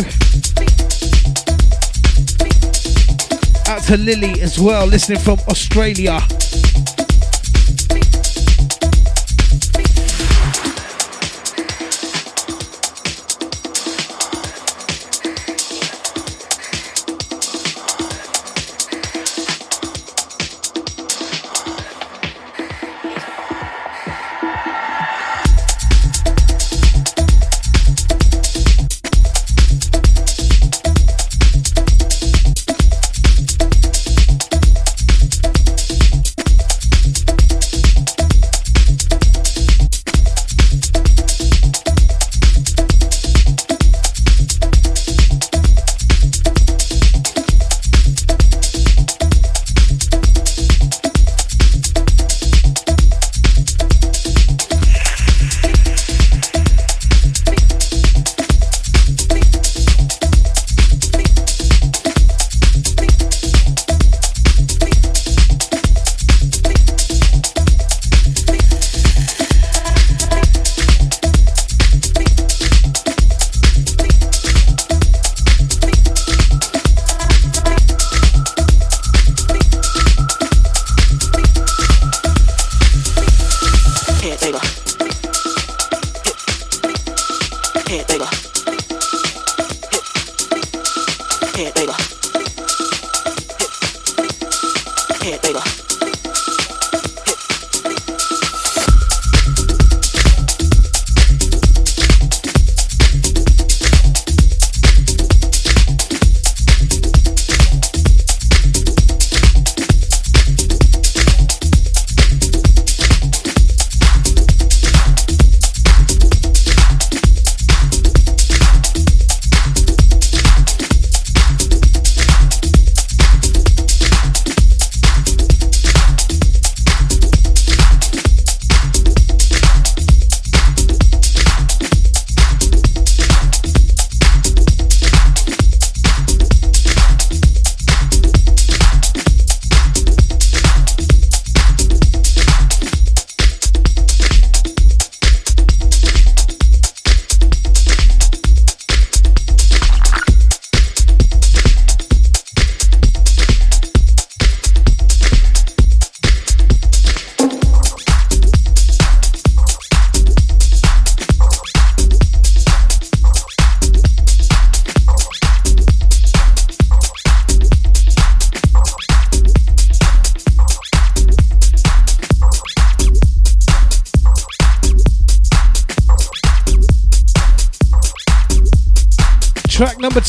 Out 3.68 3.84
to 3.86 3.98
Lily 3.98 4.42
as 4.42 4.60
well, 4.60 4.86
listening 4.86 5.20
from 5.20 5.40
Australia. 5.50 6.22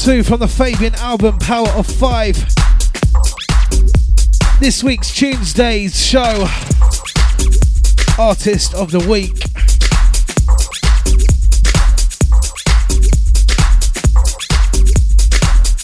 Two 0.07 0.23
from 0.23 0.39
the 0.39 0.47
Fabian 0.47 0.95
album 0.95 1.37
Power 1.41 1.67
of 1.71 1.85
Five. 1.85 2.37
This 4.61 4.85
week's 4.85 5.13
Tuesday's 5.13 6.01
show, 6.01 6.47
Artist 8.17 8.73
of 8.75 8.93
the 8.93 9.05
Week. 9.11 9.35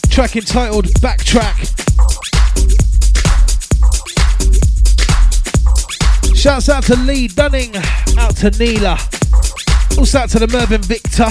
Track 0.09 0.37
entitled 0.37 0.87
Backtrack. 1.01 1.59
Shouts 6.37 6.69
out 6.69 6.85
to 6.85 6.95
Lee 6.95 7.27
Dunning, 7.27 7.75
out 8.17 8.37
to 8.37 8.51
Neela, 8.51 8.99
also 9.99 10.19
out 10.21 10.31
to 10.31 10.39
the 10.39 10.47
Mervyn 10.47 10.83
Victor. 10.83 11.27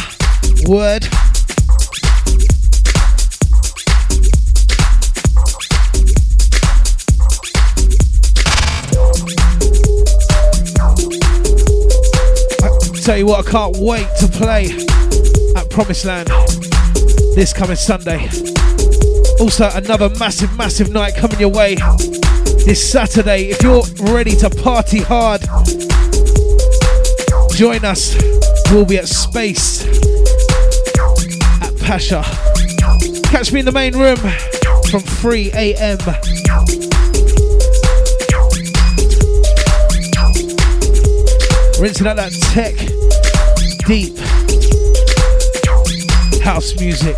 Word. 0.69 1.07
Tell 13.11 13.17
you 13.17 13.25
what, 13.25 13.45
I 13.45 13.51
can't 13.51 13.75
wait 13.75 14.07
to 14.19 14.27
play 14.29 14.67
at 15.57 15.69
Promised 15.69 16.05
Land 16.05 16.29
this 17.35 17.51
coming 17.51 17.75
Sunday. 17.75 18.29
Also, 19.41 19.69
another 19.73 20.07
massive, 20.17 20.55
massive 20.55 20.93
night 20.93 21.17
coming 21.17 21.38
your 21.38 21.49
way 21.49 21.75
this 22.63 22.89
Saturday. 22.89 23.49
If 23.49 23.61
you're 23.63 23.83
ready 24.13 24.33
to 24.38 24.49
party 24.49 24.99
hard, 25.01 25.41
join 27.53 27.83
us. 27.83 28.15
We'll 28.71 28.85
be 28.85 28.97
at 28.97 29.09
Space 29.09 29.83
at 31.61 31.77
Pacha. 31.81 32.23
Catch 33.23 33.51
me 33.51 33.59
in 33.59 33.65
the 33.65 33.73
main 33.73 33.93
room 33.97 34.15
from 34.89 35.01
3 35.01 35.51
a.m. 35.53 35.97
Rinsing 41.77 42.07
out 42.07 42.15
that 42.15 42.31
tech, 42.53 42.75
deep 43.87 44.17
house 46.41 46.79
music. 46.79 47.15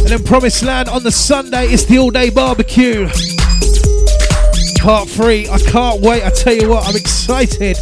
And 0.00 0.08
then 0.08 0.22
Promised 0.22 0.62
Land 0.62 0.88
on 0.88 1.02
the 1.02 1.10
Sunday, 1.10 1.66
it's 1.66 1.84
the 1.84 1.98
all 1.98 2.10
day 2.10 2.30
barbecue. 2.30 3.08
Part 4.80 5.08
three, 5.08 5.48
I 5.48 5.58
can't 5.58 6.00
wait. 6.00 6.24
I 6.24 6.30
tell 6.30 6.54
you 6.54 6.68
what, 6.68 6.86
I'm 6.86 6.94
excited. 6.94 7.76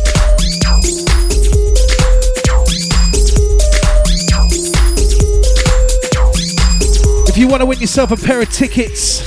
If 7.28 7.36
you 7.36 7.48
want 7.48 7.60
to 7.60 7.66
win 7.66 7.80
yourself 7.80 8.10
a 8.12 8.16
pair 8.16 8.40
of 8.40 8.50
tickets, 8.50 9.20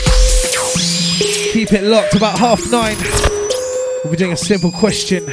keep 1.52 1.74
it 1.74 1.84
locked 1.84 2.16
about 2.16 2.40
half 2.40 2.72
nine. 2.72 2.98
We'll 4.04 4.12
be 4.12 4.18
doing 4.18 4.32
a 4.32 4.38
simple 4.38 4.72
question. 4.72 5.28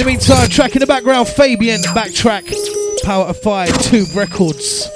In 0.00 0.06
the 0.06 0.12
meantime, 0.12 0.48
track 0.48 0.74
in 0.76 0.80
the 0.80 0.86
background, 0.86 1.28
Fabian, 1.28 1.82
backtrack, 1.82 2.50
Power 3.04 3.26
of 3.26 3.36
Five, 3.36 3.68
Tube 3.82 4.08
Records. 4.16 4.88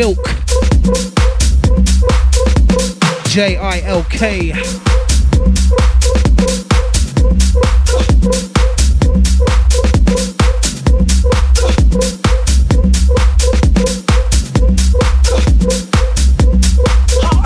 Jilk. 0.00 0.24
J 3.28 3.58
I 3.58 3.80
L 3.80 4.02
K. 4.04 4.54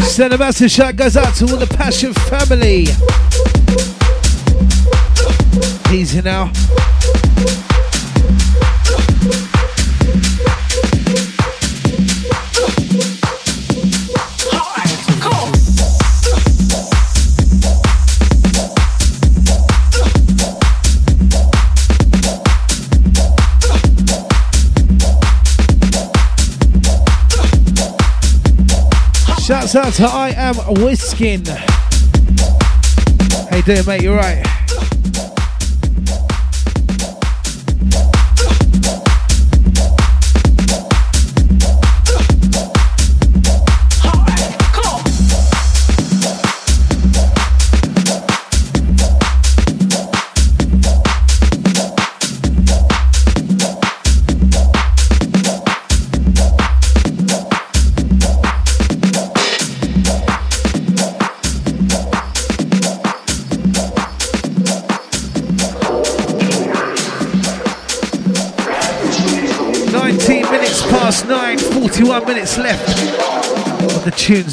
Send 0.06 0.32
a 0.32 0.38
massive 0.38 0.70
shout 0.70 0.94
goes 0.94 1.16
out 1.16 1.34
to 1.34 1.46
all 1.46 1.56
the 1.56 1.66
Passion 1.66 2.14
family. 2.14 2.86
Easy 5.92 6.22
now. 6.22 6.52
Shouts 29.74 29.98
out 29.98 30.08
to 30.08 30.14
I 30.14 30.28
Am 30.36 30.54
Whiskin. 30.84 31.44
How 33.50 33.56
you 33.56 33.62
doing, 33.64 33.84
mate? 33.84 34.02
You're 34.02 34.14
right? 34.16 34.53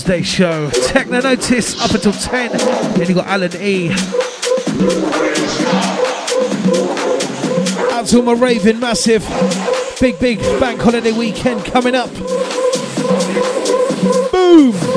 Tuesday 0.01 0.23
show. 0.23 0.67
Techno 0.87 1.21
Notice 1.21 1.79
up 1.79 1.91
until 1.91 2.11
10. 2.11 2.53
Then 2.97 3.07
you 3.07 3.13
got 3.13 3.27
Alan 3.27 3.55
E. 3.61 3.91
Out 7.91 8.07
to 8.07 8.23
my 8.23 8.33
raving 8.33 8.79
massive. 8.79 9.23
Big, 9.99 10.17
big 10.17 10.39
bank 10.59 10.81
holiday 10.81 11.11
weekend 11.11 11.63
coming 11.65 11.93
up. 11.93 12.11
Boom! 14.31 14.90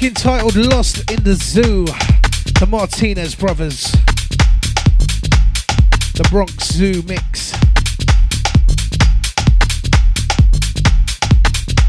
Track 0.00 0.08
entitled 0.08 0.56
Lost 0.56 1.10
in 1.10 1.22
the 1.24 1.34
Zoo, 1.34 1.84
the 2.58 2.66
Martinez 2.66 3.34
Brothers. 3.34 3.92
The 6.14 6.26
Bronx 6.30 6.72
Zoo 6.72 7.02
mix. 7.02 7.52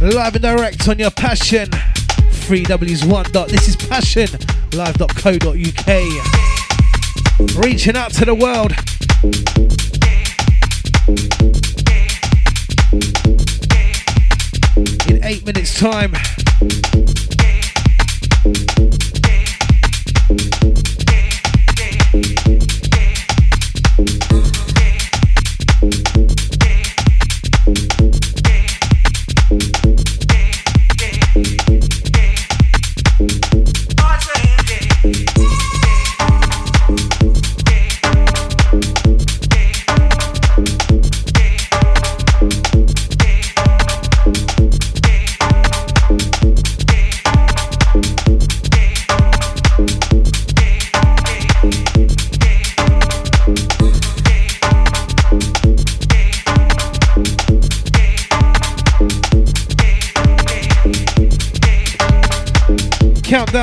Live 0.02 0.36
and 0.36 0.42
direct 0.42 0.90
on 0.90 1.00
your 1.00 1.12
passion. 1.12 1.70
3Ws1. 1.70 3.32
Dot. 3.32 3.48
This 3.48 3.70
is 3.70 3.78
passion. 3.78 4.28
Live.co.uk. 4.74 5.88
Reaching 7.64 7.96
out 7.96 8.12
to 8.16 8.26
the 8.26 8.36
world. 8.36 8.74
In 15.10 15.24
eight 15.24 15.46
minutes' 15.46 15.80
time. 15.80 16.14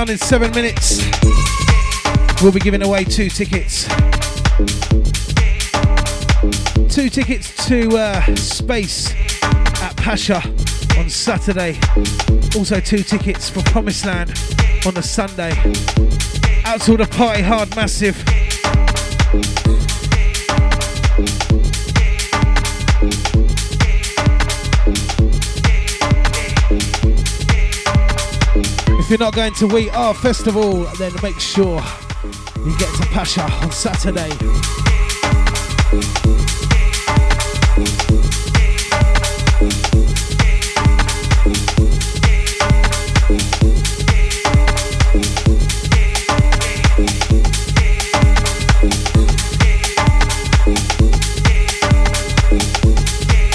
Countdown 0.09 0.13
in 0.13 0.19
seven 0.19 0.51
minutes. 0.53 2.43
We'll 2.43 2.53
be 2.53 2.61
giving 2.61 2.83
away 2.83 3.05
two 3.05 3.29
tickets. 3.29 3.85
Two 6.95 7.11
tickets 7.11 7.67
to 7.69 7.97
uh, 7.97 8.35
Space 8.37 9.13
at 9.83 9.97
Pacha 9.97 10.43
on 10.99 11.09
Saturday. 11.09 11.79
Also, 12.57 12.81
two 12.81 13.03
tickets 13.03 13.51
for 13.51 13.63
Promised 13.65 14.07
Land 14.07 14.31
on 14.87 14.95
the 14.95 15.03
Sunday. 15.03 15.53
Out 16.65 16.81
to 16.83 16.97
the 16.97 17.09
party 17.11 17.43
hard 17.43 17.75
massive. 17.77 18.17
If 29.09 29.13
you're 29.13 29.27
not 29.27 29.35
going 29.35 29.55
to 29.55 29.67
We 29.67 29.89
Are 29.89 30.13
Festival, 30.13 30.85
then 30.99 31.15
make 31.23 31.41
sure 31.41 31.83
you 32.59 32.77
get 32.79 32.95
to 32.97 33.07
Pacha 33.07 33.41
on 33.41 33.73
Saturday. 33.73 34.29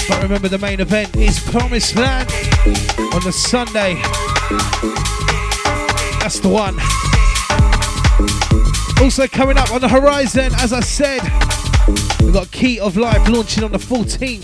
But 0.08 0.20
remember, 0.20 0.48
the 0.48 0.58
main 0.60 0.80
event 0.80 1.14
is 1.14 1.38
Promised 1.38 1.94
Land 1.94 2.28
on 3.14 3.22
the 3.22 3.30
Sunday. 3.30 4.02
That's 6.24 6.40
the 6.40 6.48
one. 6.48 6.78
Also 9.04 9.28
coming 9.28 9.58
up 9.58 9.70
on 9.72 9.82
the 9.82 9.88
horizon, 9.90 10.52
as 10.56 10.72
I 10.72 10.80
said, 10.80 11.20
we've 12.22 12.32
got 12.32 12.50
Key 12.50 12.80
of 12.80 12.96
Life 12.96 13.28
launching 13.28 13.62
on 13.62 13.72
the 13.72 13.78
14th. 13.78 14.42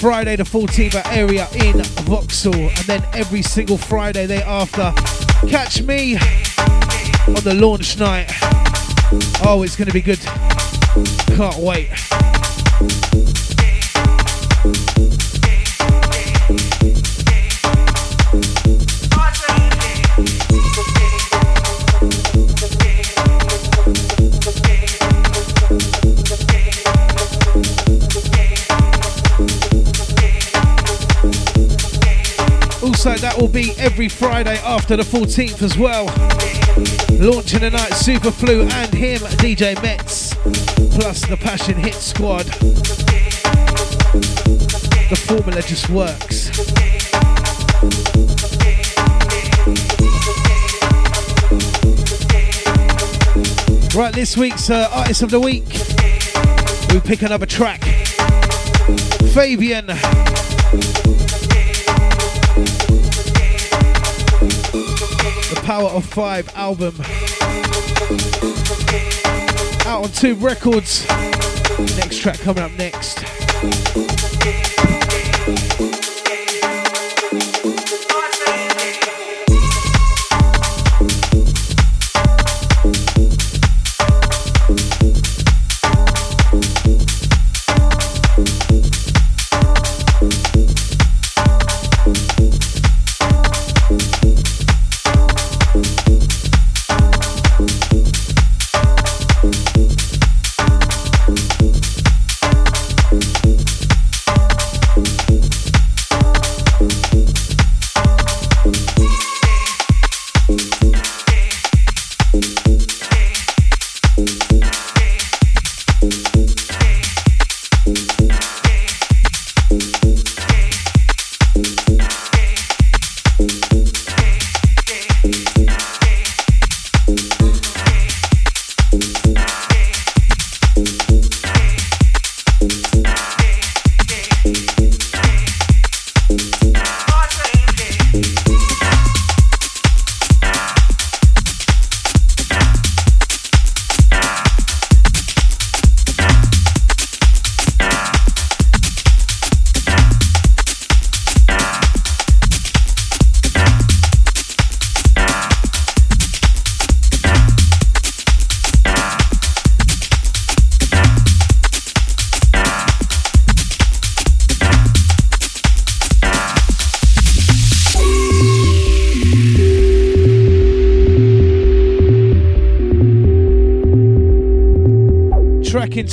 Friday 0.00 0.34
the 0.34 0.42
14th 0.42 0.96
at 0.96 1.06
Area 1.16 1.46
in 1.54 1.80
Vauxhall. 2.06 2.52
And 2.56 2.86
then 2.88 3.04
every 3.12 3.40
single 3.40 3.78
Friday 3.78 4.26
thereafter, 4.26 4.92
catch 5.46 5.80
me 5.82 6.16
on 6.16 7.44
the 7.44 7.54
launch 7.54 7.96
night. 7.96 8.28
Oh, 9.44 9.62
it's 9.64 9.76
going 9.76 9.86
to 9.86 9.94
be 9.94 10.02
good. 10.02 10.18
Can't 11.36 11.58
wait. 11.58 11.90
Every 33.78 34.08
Friday 34.08 34.56
after 34.58 34.96
the 34.96 35.02
14th 35.02 35.62
as 35.62 35.76
well. 35.76 36.04
Launching 37.18 37.60
the 37.60 37.70
night, 37.70 37.92
Super 37.92 38.30
Flu 38.30 38.62
and 38.62 38.94
him, 38.94 39.18
DJ 39.38 39.80
Metz, 39.82 40.34
plus 40.94 41.26
the 41.26 41.36
Passion 41.36 41.74
Hit 41.74 41.94
Squad. 41.94 42.46
The 45.08 45.16
formula 45.26 45.60
just 45.62 45.90
works. 45.90 46.50
Right, 53.96 54.14
this 54.14 54.36
week's 54.36 54.70
uh, 54.70 54.88
Artist 54.92 55.22
of 55.22 55.30
the 55.30 55.40
Week, 55.40 55.66
we 56.92 57.00
pick 57.00 57.22
another 57.22 57.46
track. 57.46 57.82
Fabian. 59.34 59.88
Power 65.68 65.90
of 65.90 66.06
Five 66.06 66.48
album. 66.56 66.94
Out 69.84 70.02
on 70.02 70.10
Tube 70.12 70.42
Records. 70.42 71.06
Next 71.98 72.20
track 72.20 72.38
coming 72.38 72.62
up 72.62 72.72
next. 72.78 74.17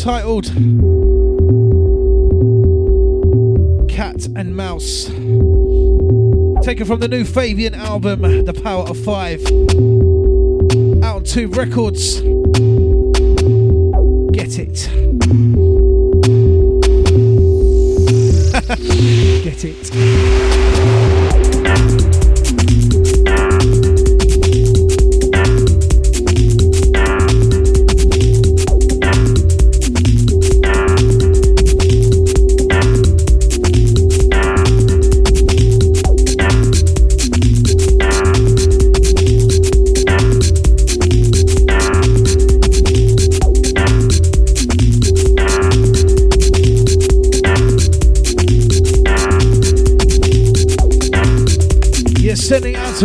Entitled 0.06 0.46
Cat 3.90 4.28
and 4.36 4.56
Mouse. 4.56 5.06
Taken 6.64 6.86
from 6.86 7.00
the 7.00 7.08
new 7.10 7.24
Fabian 7.24 7.74
album, 7.74 8.22
The 8.46 8.54
Power 8.54 8.84
of 8.88 9.00
Five. 9.00 9.44
Out 11.04 11.16
on 11.16 11.24
Tube 11.24 11.58
Records. 11.58 12.22
Get 14.32 14.60
it. 14.60 14.90
Get 19.44 19.66
it. 19.66 20.25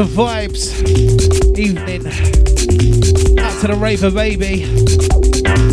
To 0.00 0.06
vibes. 0.06 0.72
Evening. 1.58 2.06
Out 3.38 3.60
to 3.60 3.66
the 3.66 3.74
Raver 3.74 4.10
baby. 4.10 4.64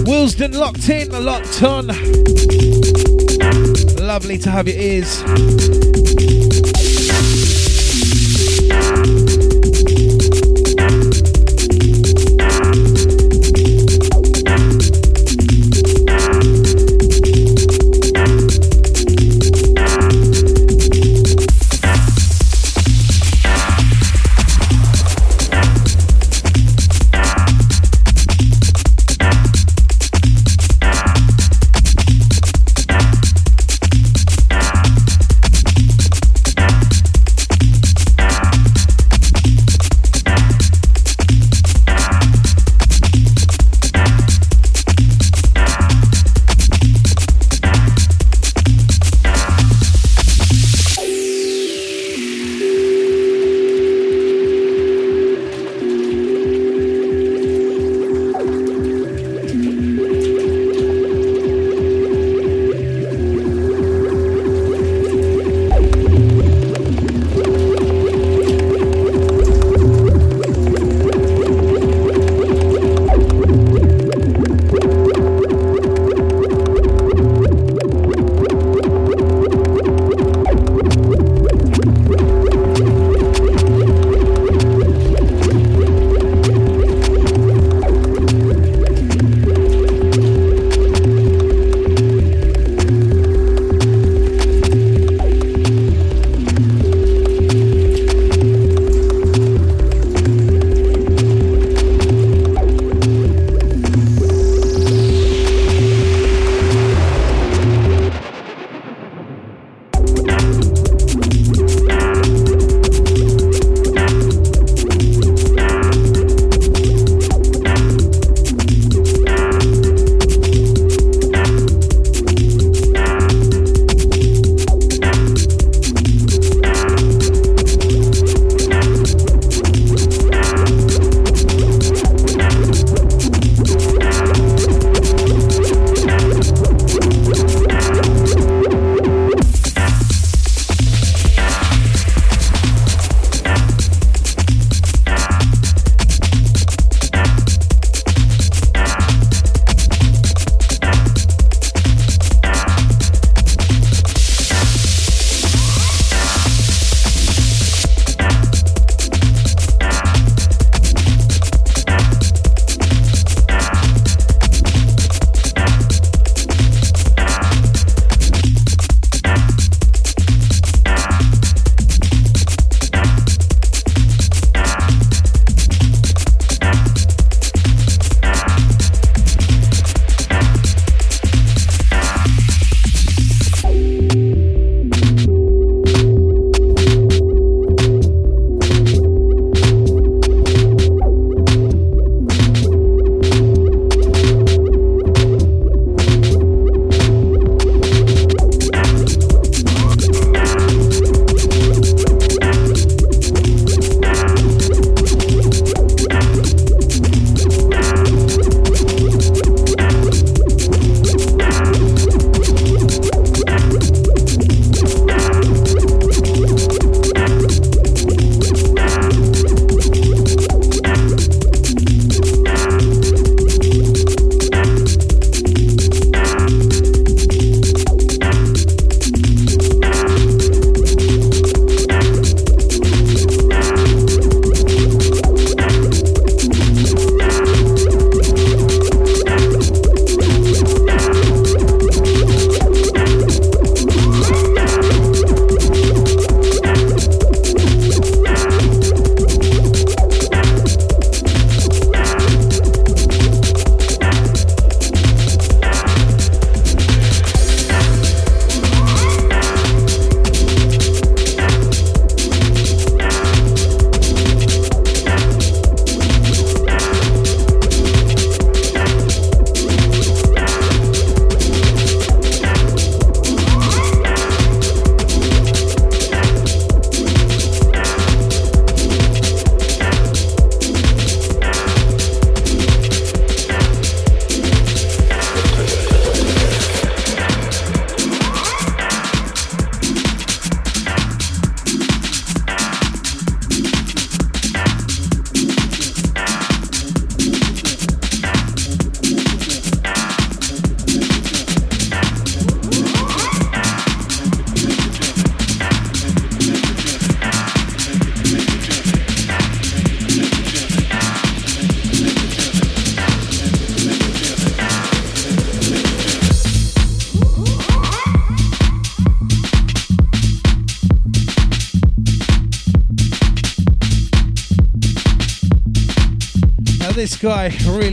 Willesden 0.04 0.52
locked 0.52 0.90
in, 0.90 1.12
locked 1.24 1.64
on. 1.64 1.88
Lovely 4.06 4.38
to 4.40 4.52
have 4.52 4.68
your 4.68 4.78
ears. 4.78 6.57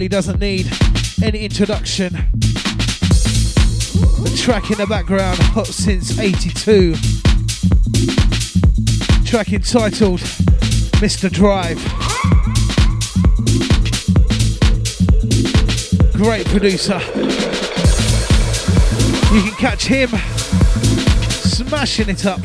Really 0.05 0.09
doesn't 0.11 0.39
need 0.39 0.71
any 1.23 1.47
introduction. 1.47 2.13
The 4.23 4.39
track 4.39 4.71
in 4.71 4.77
the 4.77 4.87
background, 4.87 5.39
hot 5.39 5.67
since 5.67 6.19
82. 6.19 6.93
Track 9.25 9.55
entitled 9.55 10.21
Mr. 11.01 11.31
Drive. 11.33 11.79
Great 16.13 16.47
producer. 16.49 17.01
You 19.33 19.43
can 19.43 19.55
catch 19.57 19.87
him 19.87 20.11
smashing 21.31 22.11
it 22.11 22.27
up 22.27 22.41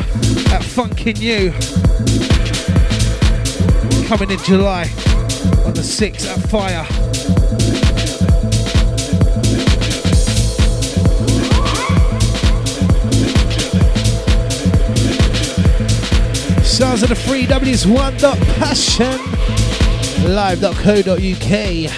at 0.54 0.62
Funkin' 0.62 1.20
You 1.20 1.52
coming 4.08 4.32
in 4.32 4.40
July 4.46 4.84
on 5.66 5.74
the 5.74 5.82
6th 5.82 6.26
at 6.26 6.50
Fire. 6.50 6.99
Sounds 17.00 17.12
of 17.12 17.18
the 17.18 17.30
free 17.30 17.46
W's 17.46 17.88
one 17.88 18.18
dot 18.18 18.38
passion 18.58 19.18
live.co.uk. 20.30 21.90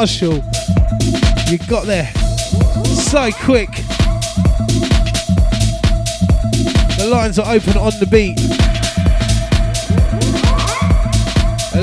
Marshall. 0.00 0.42
You 1.48 1.58
got 1.68 1.84
there 1.84 2.10
so 2.86 3.30
quick. 3.32 3.68
The 6.96 7.06
lines 7.10 7.38
are 7.38 7.54
open 7.54 7.76
on 7.76 7.92
the 8.00 8.08
beat. 8.10 8.40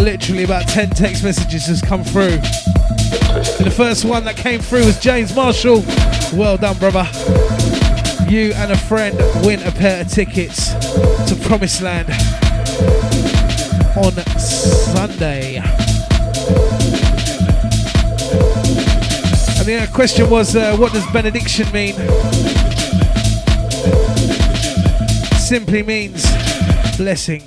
Literally 0.02 0.46
about 0.46 0.68
10 0.68 0.90
text 0.90 1.24
messages 1.24 1.68
has 1.68 1.80
come 1.80 2.04
through. 2.04 2.40
And 3.60 3.68
the 3.68 3.74
first 3.76 4.04
one 4.04 4.26
that 4.26 4.36
came 4.36 4.62
through 4.62 4.86
was 4.86 5.00
James 5.00 5.36
Marshall. 5.36 5.84
Well 6.34 6.58
done, 6.58 6.80
brother. 6.80 7.08
You 8.28 8.52
and 8.54 8.72
a 8.72 8.78
friend 8.78 9.16
win 9.46 9.62
a 9.62 9.72
pair 9.72 10.02
of 10.02 10.08
tickets 10.08 10.74
to 10.74 11.38
Promised 11.44 11.84
Land 11.84 12.10
on 13.96 14.14
Sunday. 14.40 15.62
The 19.68 19.90
question 19.94 20.30
was, 20.30 20.56
uh, 20.56 20.78
what 20.78 20.94
does 20.94 21.06
benediction 21.12 21.70
mean? 21.74 21.94
Simply 25.38 25.84
means 25.84 26.26
blessing. 26.96 27.44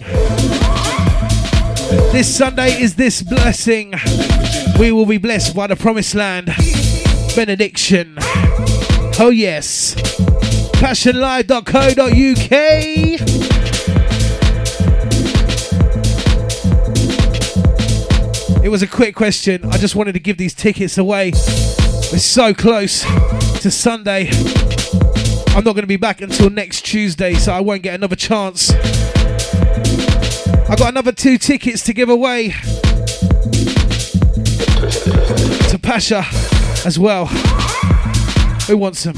This 2.13 2.37
Sunday 2.37 2.79
is 2.79 2.97
this 2.97 3.23
blessing. 3.23 3.95
We 4.79 4.93
will 4.93 5.07
be 5.07 5.17
blessed 5.17 5.57
by 5.57 5.69
the 5.69 5.77
promised 5.77 6.15
land. 6.15 6.49
Benediction. 7.35 8.19
Oh, 9.19 9.31
yes. 9.33 9.95
PassionLive.co.uk. 10.75 13.30
was 18.71 18.83
a 18.83 18.87
quick 18.87 19.17
question. 19.17 19.65
I 19.65 19.79
just 19.79 19.97
wanted 19.97 20.13
to 20.13 20.21
give 20.21 20.37
these 20.37 20.55
tickets 20.55 20.97
away. 20.97 21.33
We're 22.13 22.19
so 22.19 22.55
close 22.55 23.03
to 23.63 23.71
Sunday. 23.71 24.29
I'm 25.49 25.65
not 25.65 25.75
going 25.75 25.81
to 25.83 25.89
be 25.89 25.97
back 25.97 26.21
until 26.21 26.51
next 26.51 26.83
Tuesday, 26.83 27.35
so 27.35 27.53
I 27.53 27.61
won't 27.61 27.83
get 27.83 27.97
another 27.97 28.15
chance. 28.15 28.71
I've 30.71 30.79
got 30.79 30.91
another 30.91 31.11
two 31.11 31.37
tickets 31.37 31.83
to 31.83 31.93
give 31.93 32.09
away 32.11 32.51
to 35.71 35.79
Pacha 35.83 36.25
as 36.87 36.97
well. 36.97 37.27
Who 38.69 38.77
wants 38.77 39.03
them? 39.03 39.17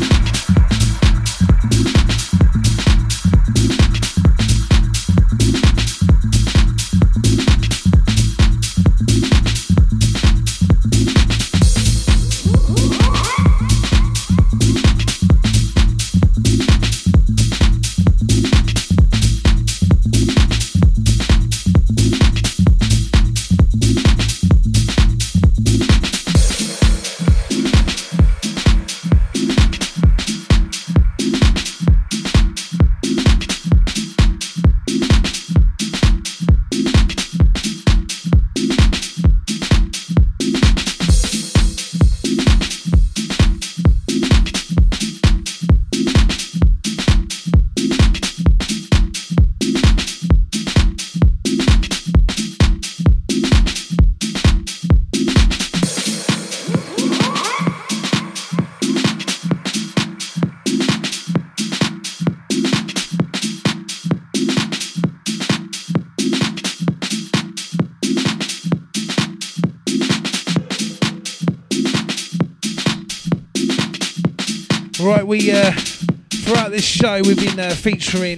This 76.83 76.89
show 76.89 77.21
we've 77.23 77.37
been 77.37 77.61
uh, 77.61 77.71
featuring 77.71 78.37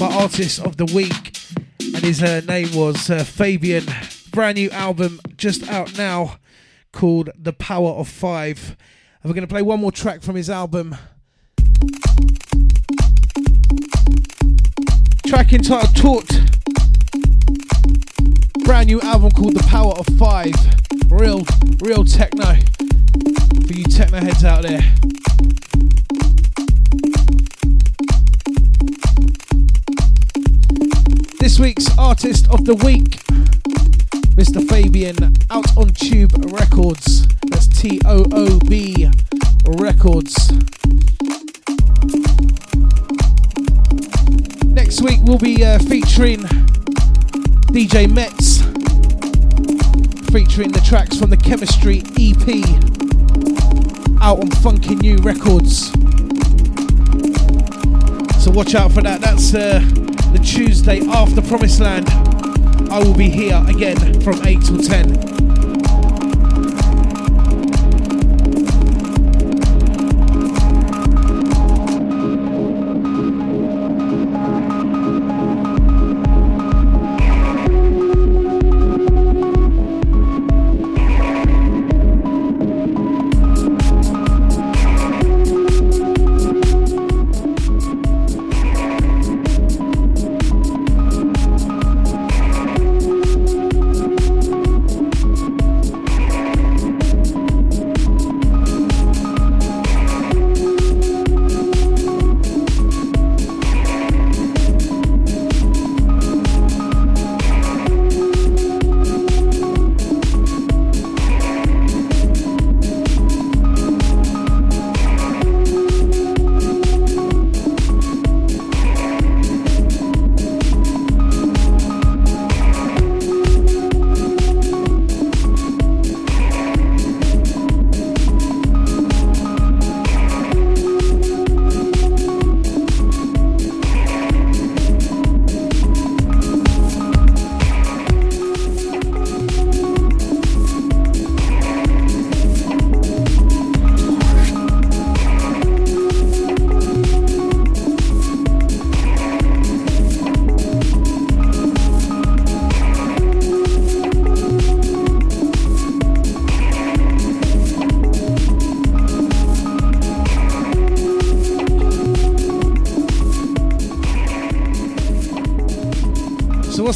my 0.00 0.06
artist 0.06 0.58
of 0.58 0.76
the 0.76 0.86
week, 0.86 1.38
and 1.78 1.98
his 1.98 2.20
uh, 2.20 2.40
name 2.48 2.74
was 2.74 3.08
uh, 3.08 3.22
Fabian. 3.22 3.84
Brand 4.32 4.56
new 4.56 4.68
album 4.70 5.20
just 5.36 5.68
out 5.68 5.96
now 5.96 6.38
called 6.90 7.30
The 7.38 7.52
Power 7.52 7.90
of 7.90 8.08
Five. 8.08 8.76
And 9.22 9.30
we're 9.30 9.36
going 9.36 9.46
to 9.46 9.52
play 9.52 9.62
one 9.62 9.80
more 9.80 9.92
track 9.92 10.20
from 10.20 10.34
his 10.34 10.50
album. 10.50 10.96
Track 15.28 15.52
entitled 15.52 15.94
Taught. 15.94 16.28
Brand 18.64 18.88
new 18.88 19.00
album 19.00 19.30
called 19.30 19.54
The 19.54 19.66
Power 19.68 19.92
of 19.92 20.06
Five. 20.18 20.54
Real, 21.08 21.44
real 21.80 22.02
techno 22.02 22.56
for 23.64 23.72
you 23.72 23.84
techno 23.84 24.18
heads 24.18 24.44
out 24.44 24.62
there. 24.62 24.82
This 31.50 31.58
week's 31.58 31.98
artist 31.98 32.48
of 32.48 32.64
the 32.64 32.76
week, 32.76 33.24
Mr. 34.36 34.64
Fabian, 34.68 35.16
out 35.50 35.76
on 35.76 35.88
Toob 35.88 36.52
Records. 36.52 37.26
That's 37.48 37.66
T 37.66 38.00
O 38.04 38.24
O 38.30 38.60
B 38.60 39.10
Records. 39.66 40.52
Next 44.64 45.02
week 45.02 45.18
we'll 45.24 45.38
be 45.38 45.64
uh, 45.64 45.80
featuring 45.80 46.38
DJ 47.72 48.08
Metz, 48.08 48.60
featuring 50.30 50.70
the 50.70 50.80
tracks 50.84 51.18
from 51.18 51.30
the 51.30 51.36
Chemistry 51.36 52.04
EP, 52.14 52.46
out 54.22 54.38
on 54.38 54.50
Funky 54.62 54.94
New 54.94 55.16
Records. 55.16 55.90
So 58.40 58.52
watch 58.52 58.76
out 58.76 58.92
for 58.92 59.02
that. 59.02 59.20
That's 59.20 59.52
uh, 59.52 59.80
the 60.32 60.38
Tuesday 60.38 61.00
after 61.08 61.42
Promised 61.42 61.80
Land. 61.80 62.08
I 62.90 62.98
will 62.98 63.14
be 63.14 63.28
here 63.28 63.62
again 63.68 64.20
from 64.20 64.44
8 64.46 64.60
till 64.62 64.78
10. 64.78 65.49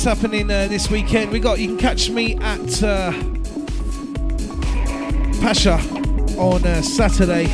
Happening 0.04 0.50
uh, 0.50 0.68
this 0.68 0.90
weekend. 0.90 1.30
We 1.32 1.40
got 1.40 1.58
you 1.58 1.68
can 1.68 1.78
catch 1.78 2.10
me 2.10 2.36
at 2.36 2.82
uh, 2.82 3.10
Pacha 5.40 5.78
on 6.38 6.64
uh, 6.64 6.82
Saturday, 6.82 7.46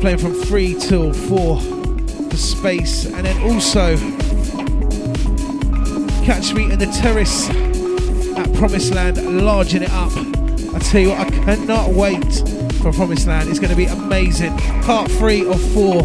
playing 0.00 0.18
from 0.18 0.32
three 0.32 0.74
till 0.74 1.12
four 1.12 1.60
for 1.60 2.36
space, 2.36 3.04
and 3.04 3.26
then 3.26 3.42
also 3.42 3.96
catch 6.24 6.54
me 6.54 6.70
in 6.70 6.78
the 6.78 6.90
terrace 7.02 7.50
at 7.50 8.54
Promised 8.54 8.94
Land, 8.94 9.44
larging 9.44 9.82
it 9.82 9.90
up. 9.90 10.12
I 10.74 10.78
tell 10.78 11.00
you 11.00 11.10
what, 11.10 11.20
I 11.20 11.30
cannot 11.30 11.90
wait 11.90 12.32
for 12.80 12.92
Promised 12.92 13.26
Land. 13.26 13.50
It's 13.50 13.58
going 13.58 13.70
to 13.70 13.76
be 13.76 13.86
amazing. 13.86 14.56
Part 14.82 15.10
three 15.10 15.44
of 15.46 15.60
four 15.72 16.02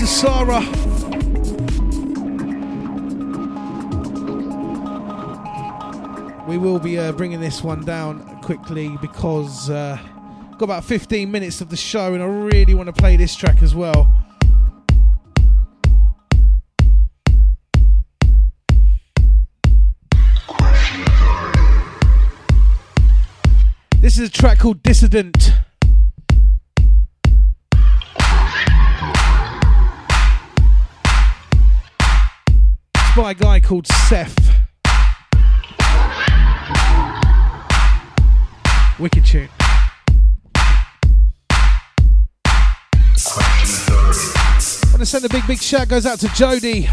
to 0.00 0.06
Sarah. 0.06 0.60
We 6.48 6.56
will 6.56 6.78
be 6.78 6.98
uh, 6.98 7.12
bringing 7.12 7.38
this 7.38 7.62
one 7.62 7.84
down 7.84 8.40
quickly 8.40 8.96
because 9.02 9.68
uh, 9.68 9.98
got 10.52 10.62
about 10.62 10.84
15 10.86 11.30
minutes 11.30 11.60
of 11.60 11.68
the 11.68 11.76
show 11.76 12.14
and 12.14 12.22
I 12.22 12.26
really 12.26 12.72
want 12.72 12.86
to 12.86 12.94
play 12.94 13.18
this 13.18 13.36
track 13.36 13.62
as 13.62 13.74
well. 13.74 14.10
This 24.00 24.18
is 24.18 24.30
a 24.30 24.32
track 24.32 24.60
called 24.60 24.82
Dissident. 24.82 25.59
By 33.20 33.32
a 33.32 33.34
guy 33.34 33.60
called 33.60 33.86
Seth. 33.86 34.34
Wicked 38.98 39.26
tune. 39.26 39.48
Want 44.86 45.00
to 45.00 45.06
send 45.06 45.24
a 45.26 45.28
big, 45.28 45.46
big 45.46 45.60
shout 45.60 45.88
goes 45.88 46.06
out 46.06 46.18
to 46.20 46.28
Jody. 46.28 46.88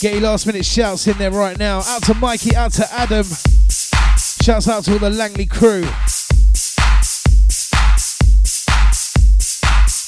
Get 0.00 0.12
your 0.12 0.20
last 0.20 0.46
minute 0.46 0.64
shouts 0.64 1.08
in 1.08 1.18
there 1.18 1.32
right 1.32 1.58
now. 1.58 1.80
Out 1.84 2.04
to 2.04 2.14
Mikey, 2.14 2.54
out 2.54 2.72
to 2.74 2.86
Adam. 2.92 3.24
Shouts 3.24 4.68
out 4.68 4.84
to 4.84 4.92
all 4.92 4.98
the 5.00 5.10
Langley 5.10 5.46
crew. 5.46 5.84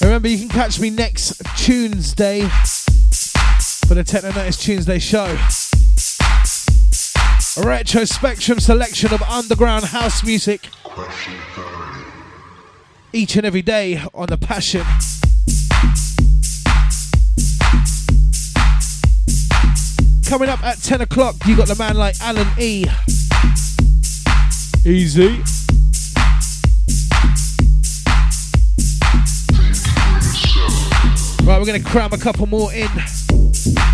Remember, 0.01 0.29
you 0.29 0.39
can 0.39 0.49
catch 0.49 0.79
me 0.79 0.91
next 0.91 1.43
Tuesday 1.57 2.49
for 3.87 3.95
the 3.95 4.05
Techno 4.05 4.31
Nights 4.31 4.57
Tuesday 4.57 4.99
show. 4.99 5.25
A 7.57 7.67
retro 7.67 8.05
spectrum 8.05 8.59
selection 8.59 9.13
of 9.13 9.23
underground 9.23 9.85
house 9.85 10.25
music. 10.25 10.69
Each 13.13 13.37
and 13.37 13.45
every 13.45 13.63
day 13.63 14.03
on 14.15 14.27
The 14.29 14.39
Passion. 14.39 14.85
Coming 20.29 20.49
up 20.49 20.65
at 20.65 20.79
10 20.83 21.03
o'clock, 21.03 21.37
you 21.47 21.57
got 21.57 21.69
the 21.69 21.77
man 21.77 21.97
like 21.97 22.15
Alan 22.21 22.49
E. 22.59 22.87
Easy. 24.87 25.43
Right, 31.45 31.59
we're 31.59 31.67
going 31.67 31.83
to 31.83 31.89
cram 31.89 32.13
a 32.13 32.19
couple 32.19 32.47
more 32.47 32.73
in. 32.73 32.89
Peace. 33.65 33.94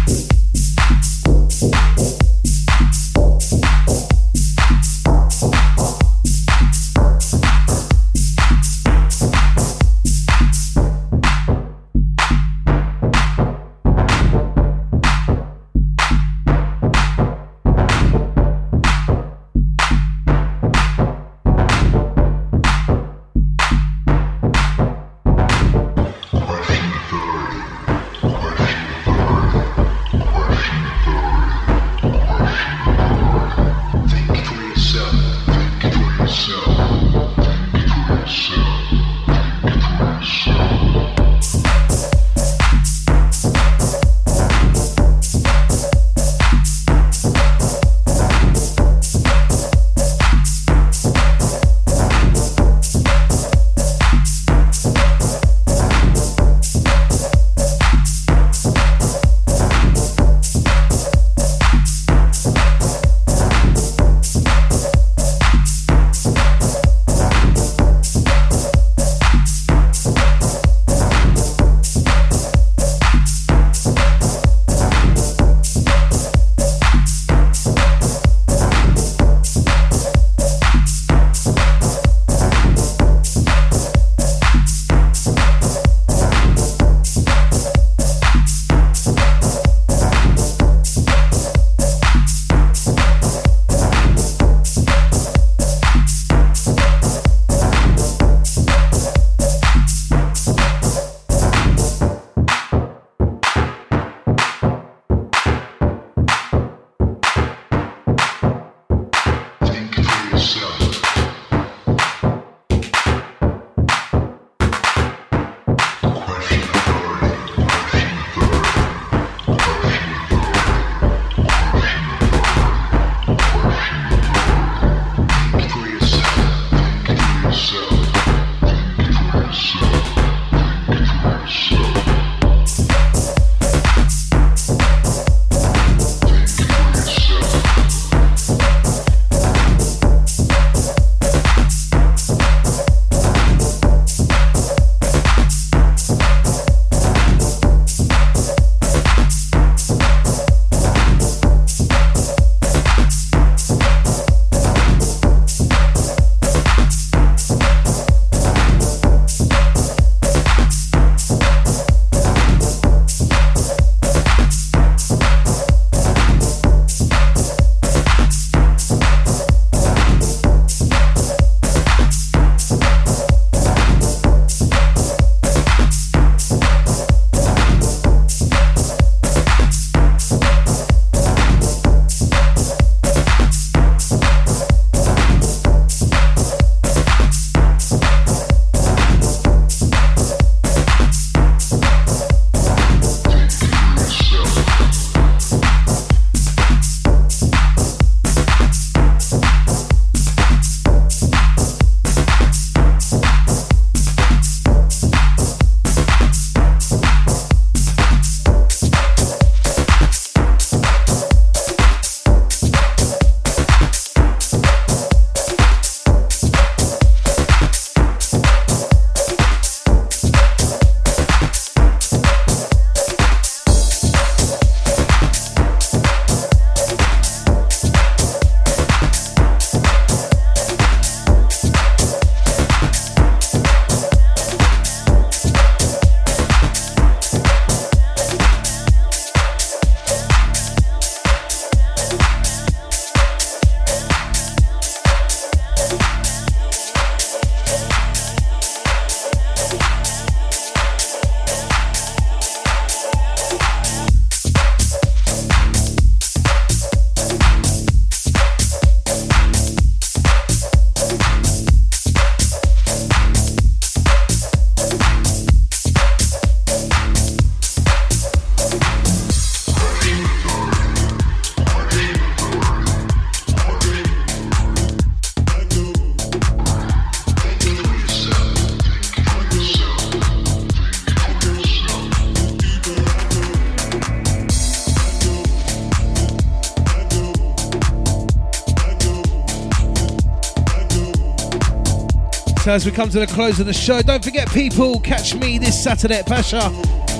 So 292.70 292.74
as 292.74 292.86
we 292.86 292.92
come 292.92 293.10
to 293.10 293.18
the 293.18 293.26
close 293.26 293.58
of 293.58 293.66
the 293.66 293.72
show, 293.72 294.00
don't 294.00 294.22
forget 294.22 294.48
people, 294.52 295.00
catch 295.00 295.34
me 295.34 295.58
this 295.58 295.82
Saturday 295.82 296.18
at 296.20 296.26
Pacha 296.26 296.70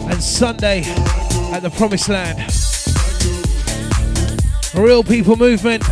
and 0.08 0.22
Sunday 0.22 0.82
at 1.52 1.58
the 1.58 1.70
Promised 1.70 2.08
Land. 2.08 2.38
Real 4.76 5.02
People 5.02 5.34
Movement, 5.34 5.82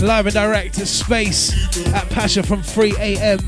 live 0.00 0.24
and 0.24 0.32
direct 0.32 0.76
to 0.76 0.86
space 0.86 1.52
at 1.88 2.08
Pacha 2.08 2.42
from 2.42 2.62
3 2.62 2.94
a.m. 2.98 3.40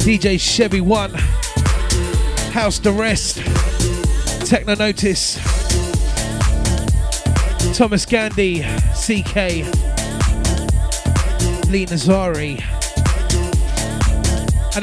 DJ 0.00 0.40
Chevy 0.40 0.80
1, 0.80 1.12
House 2.54 2.78
the 2.78 2.92
Rest, 2.92 3.36
Techno 4.48 4.74
Notice, 4.74 5.34
Thomas 7.76 8.06
Gandey, 8.06 8.62
CK, 8.94 9.66
Lee 11.70 11.84
Nazari, 11.84 12.69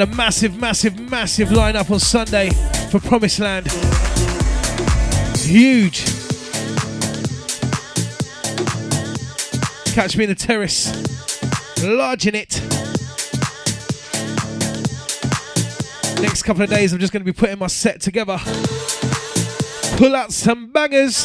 a 0.01 0.05
massive, 0.15 0.59
massive, 0.59 0.99
massive 1.09 1.49
lineup 1.49 1.89
on 1.89 1.99
Sunday 1.99 2.49
for 2.91 2.99
Promised 2.99 3.39
Land. 3.39 3.65
Huge. 5.37 6.03
Catch 9.93 10.17
me 10.17 10.25
in 10.25 10.29
the 10.29 10.35
terrace, 10.37 10.91
large 11.83 12.27
in 12.27 12.35
it. 12.35 12.61
Next 16.21 16.43
couple 16.43 16.63
of 16.63 16.69
days, 16.69 16.93
I'm 16.93 16.99
just 16.99 17.13
going 17.13 17.25
to 17.25 17.31
be 17.31 17.33
putting 17.33 17.57
my 17.57 17.67
set 17.67 18.01
together. 18.01 18.37
Pull 19.97 20.15
out 20.15 20.31
some 20.31 20.71
bangers. 20.71 21.15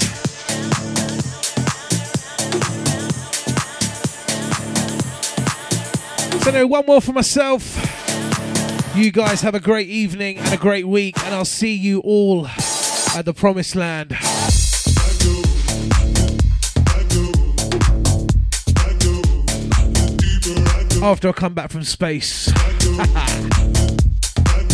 So, 6.42 6.50
anyway, 6.50 6.64
one 6.64 6.86
more 6.86 7.00
for 7.00 7.12
myself. 7.12 7.91
You 8.94 9.10
guys 9.10 9.40
have 9.40 9.54
a 9.54 9.60
great 9.60 9.88
evening 9.88 10.36
and 10.36 10.52
a 10.52 10.58
great 10.58 10.86
week, 10.86 11.18
and 11.24 11.34
I'll 11.34 11.46
see 11.46 11.72
you 11.72 12.00
all 12.00 12.46
at 12.46 13.22
the 13.24 13.32
Promised 13.32 13.74
Land. 13.74 14.12
After 21.02 21.30
I 21.30 21.32
come 21.32 21.54
back 21.54 21.70
from 21.70 21.84
space. 21.84 22.48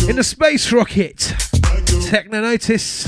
In 0.09 0.17
the 0.17 0.23
space 0.23 0.69
rocket. 0.73 1.33
Techno 2.09 2.41
Notice. 2.41 3.07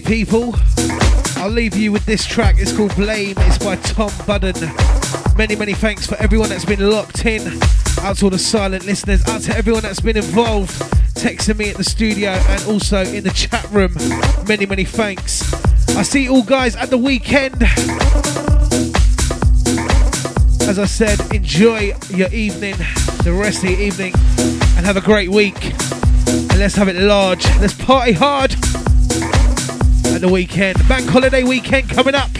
People. 0.00 0.54
I'll 1.36 1.50
leave 1.50 1.76
you 1.76 1.92
with 1.92 2.04
this 2.06 2.26
track. 2.26 2.56
It's 2.58 2.76
called 2.76 2.94
Blame. 2.96 3.34
It's 3.38 3.58
by 3.58 3.76
Tom 3.76 4.10
Budden. 4.26 4.54
Many, 5.36 5.56
many 5.56 5.72
thanks 5.72 6.06
for 6.06 6.16
everyone 6.16 6.48
that's 6.48 6.64
been 6.64 6.90
locked 6.90 7.24
in. 7.24 7.40
Out 8.00 8.18
to 8.18 8.26
all 8.26 8.30
the 8.30 8.38
silent 8.38 8.84
listeners. 8.84 9.26
Out 9.26 9.42
to 9.42 9.56
everyone 9.56 9.82
that's 9.82 10.00
been 10.00 10.16
involved, 10.16 10.70
texting 11.14 11.58
me 11.58 11.70
at 11.70 11.76
the 11.76 11.84
studio 11.84 12.30
and 12.30 12.62
also 12.64 13.02
in 13.02 13.24
the 13.24 13.30
chat 13.30 13.68
room. 13.70 13.94
Many, 14.46 14.66
many 14.66 14.84
thanks. 14.84 15.52
I 15.96 16.02
see 16.02 16.24
you 16.24 16.34
all 16.34 16.42
guys 16.42 16.76
at 16.76 16.90
the 16.90 16.98
weekend. 16.98 17.62
As 20.68 20.78
I 20.78 20.84
said, 20.84 21.20
enjoy 21.34 21.94
your 22.10 22.32
evening, 22.32 22.76
the 23.24 23.32
rest 23.32 23.64
of 23.64 23.70
your 23.70 23.80
evening, 23.80 24.12
and 24.76 24.84
have 24.86 24.96
a 24.96 25.00
great 25.00 25.30
week. 25.30 25.74
And 26.26 26.58
let's 26.58 26.76
have 26.76 26.88
it 26.88 26.96
large. 26.96 27.44
Let's 27.60 27.74
party 27.74 28.12
hard 28.12 28.59
at 30.22 30.28
the 30.28 30.32
weekend. 30.32 30.76
Bank 30.88 31.08
holiday 31.08 31.42
weekend 31.44 31.88
coming 31.88 32.14
up. 32.14 32.30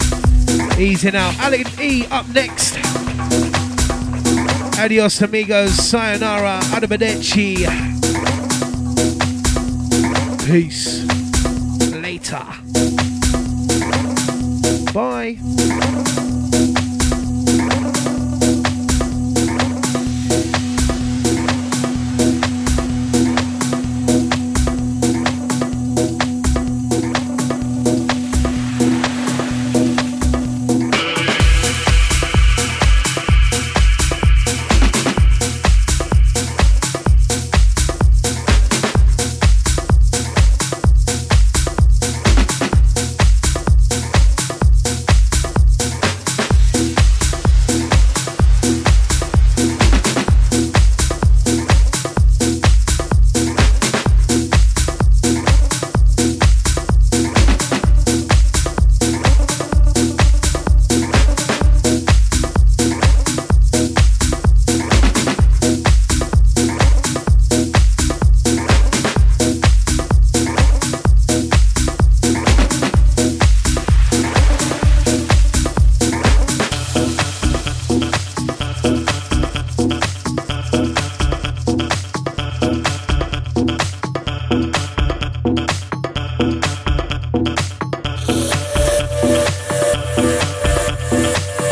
Easy 0.78 1.10
now. 1.10 1.34
Alex 1.40 1.78
E 1.80 2.06
up 2.10 2.28
next. 2.28 2.76
Adios 4.78 5.20
amigos. 5.22 5.72
Sayonara. 5.72 6.60
Arrivederci. 6.72 7.66
Peace. 10.46 10.99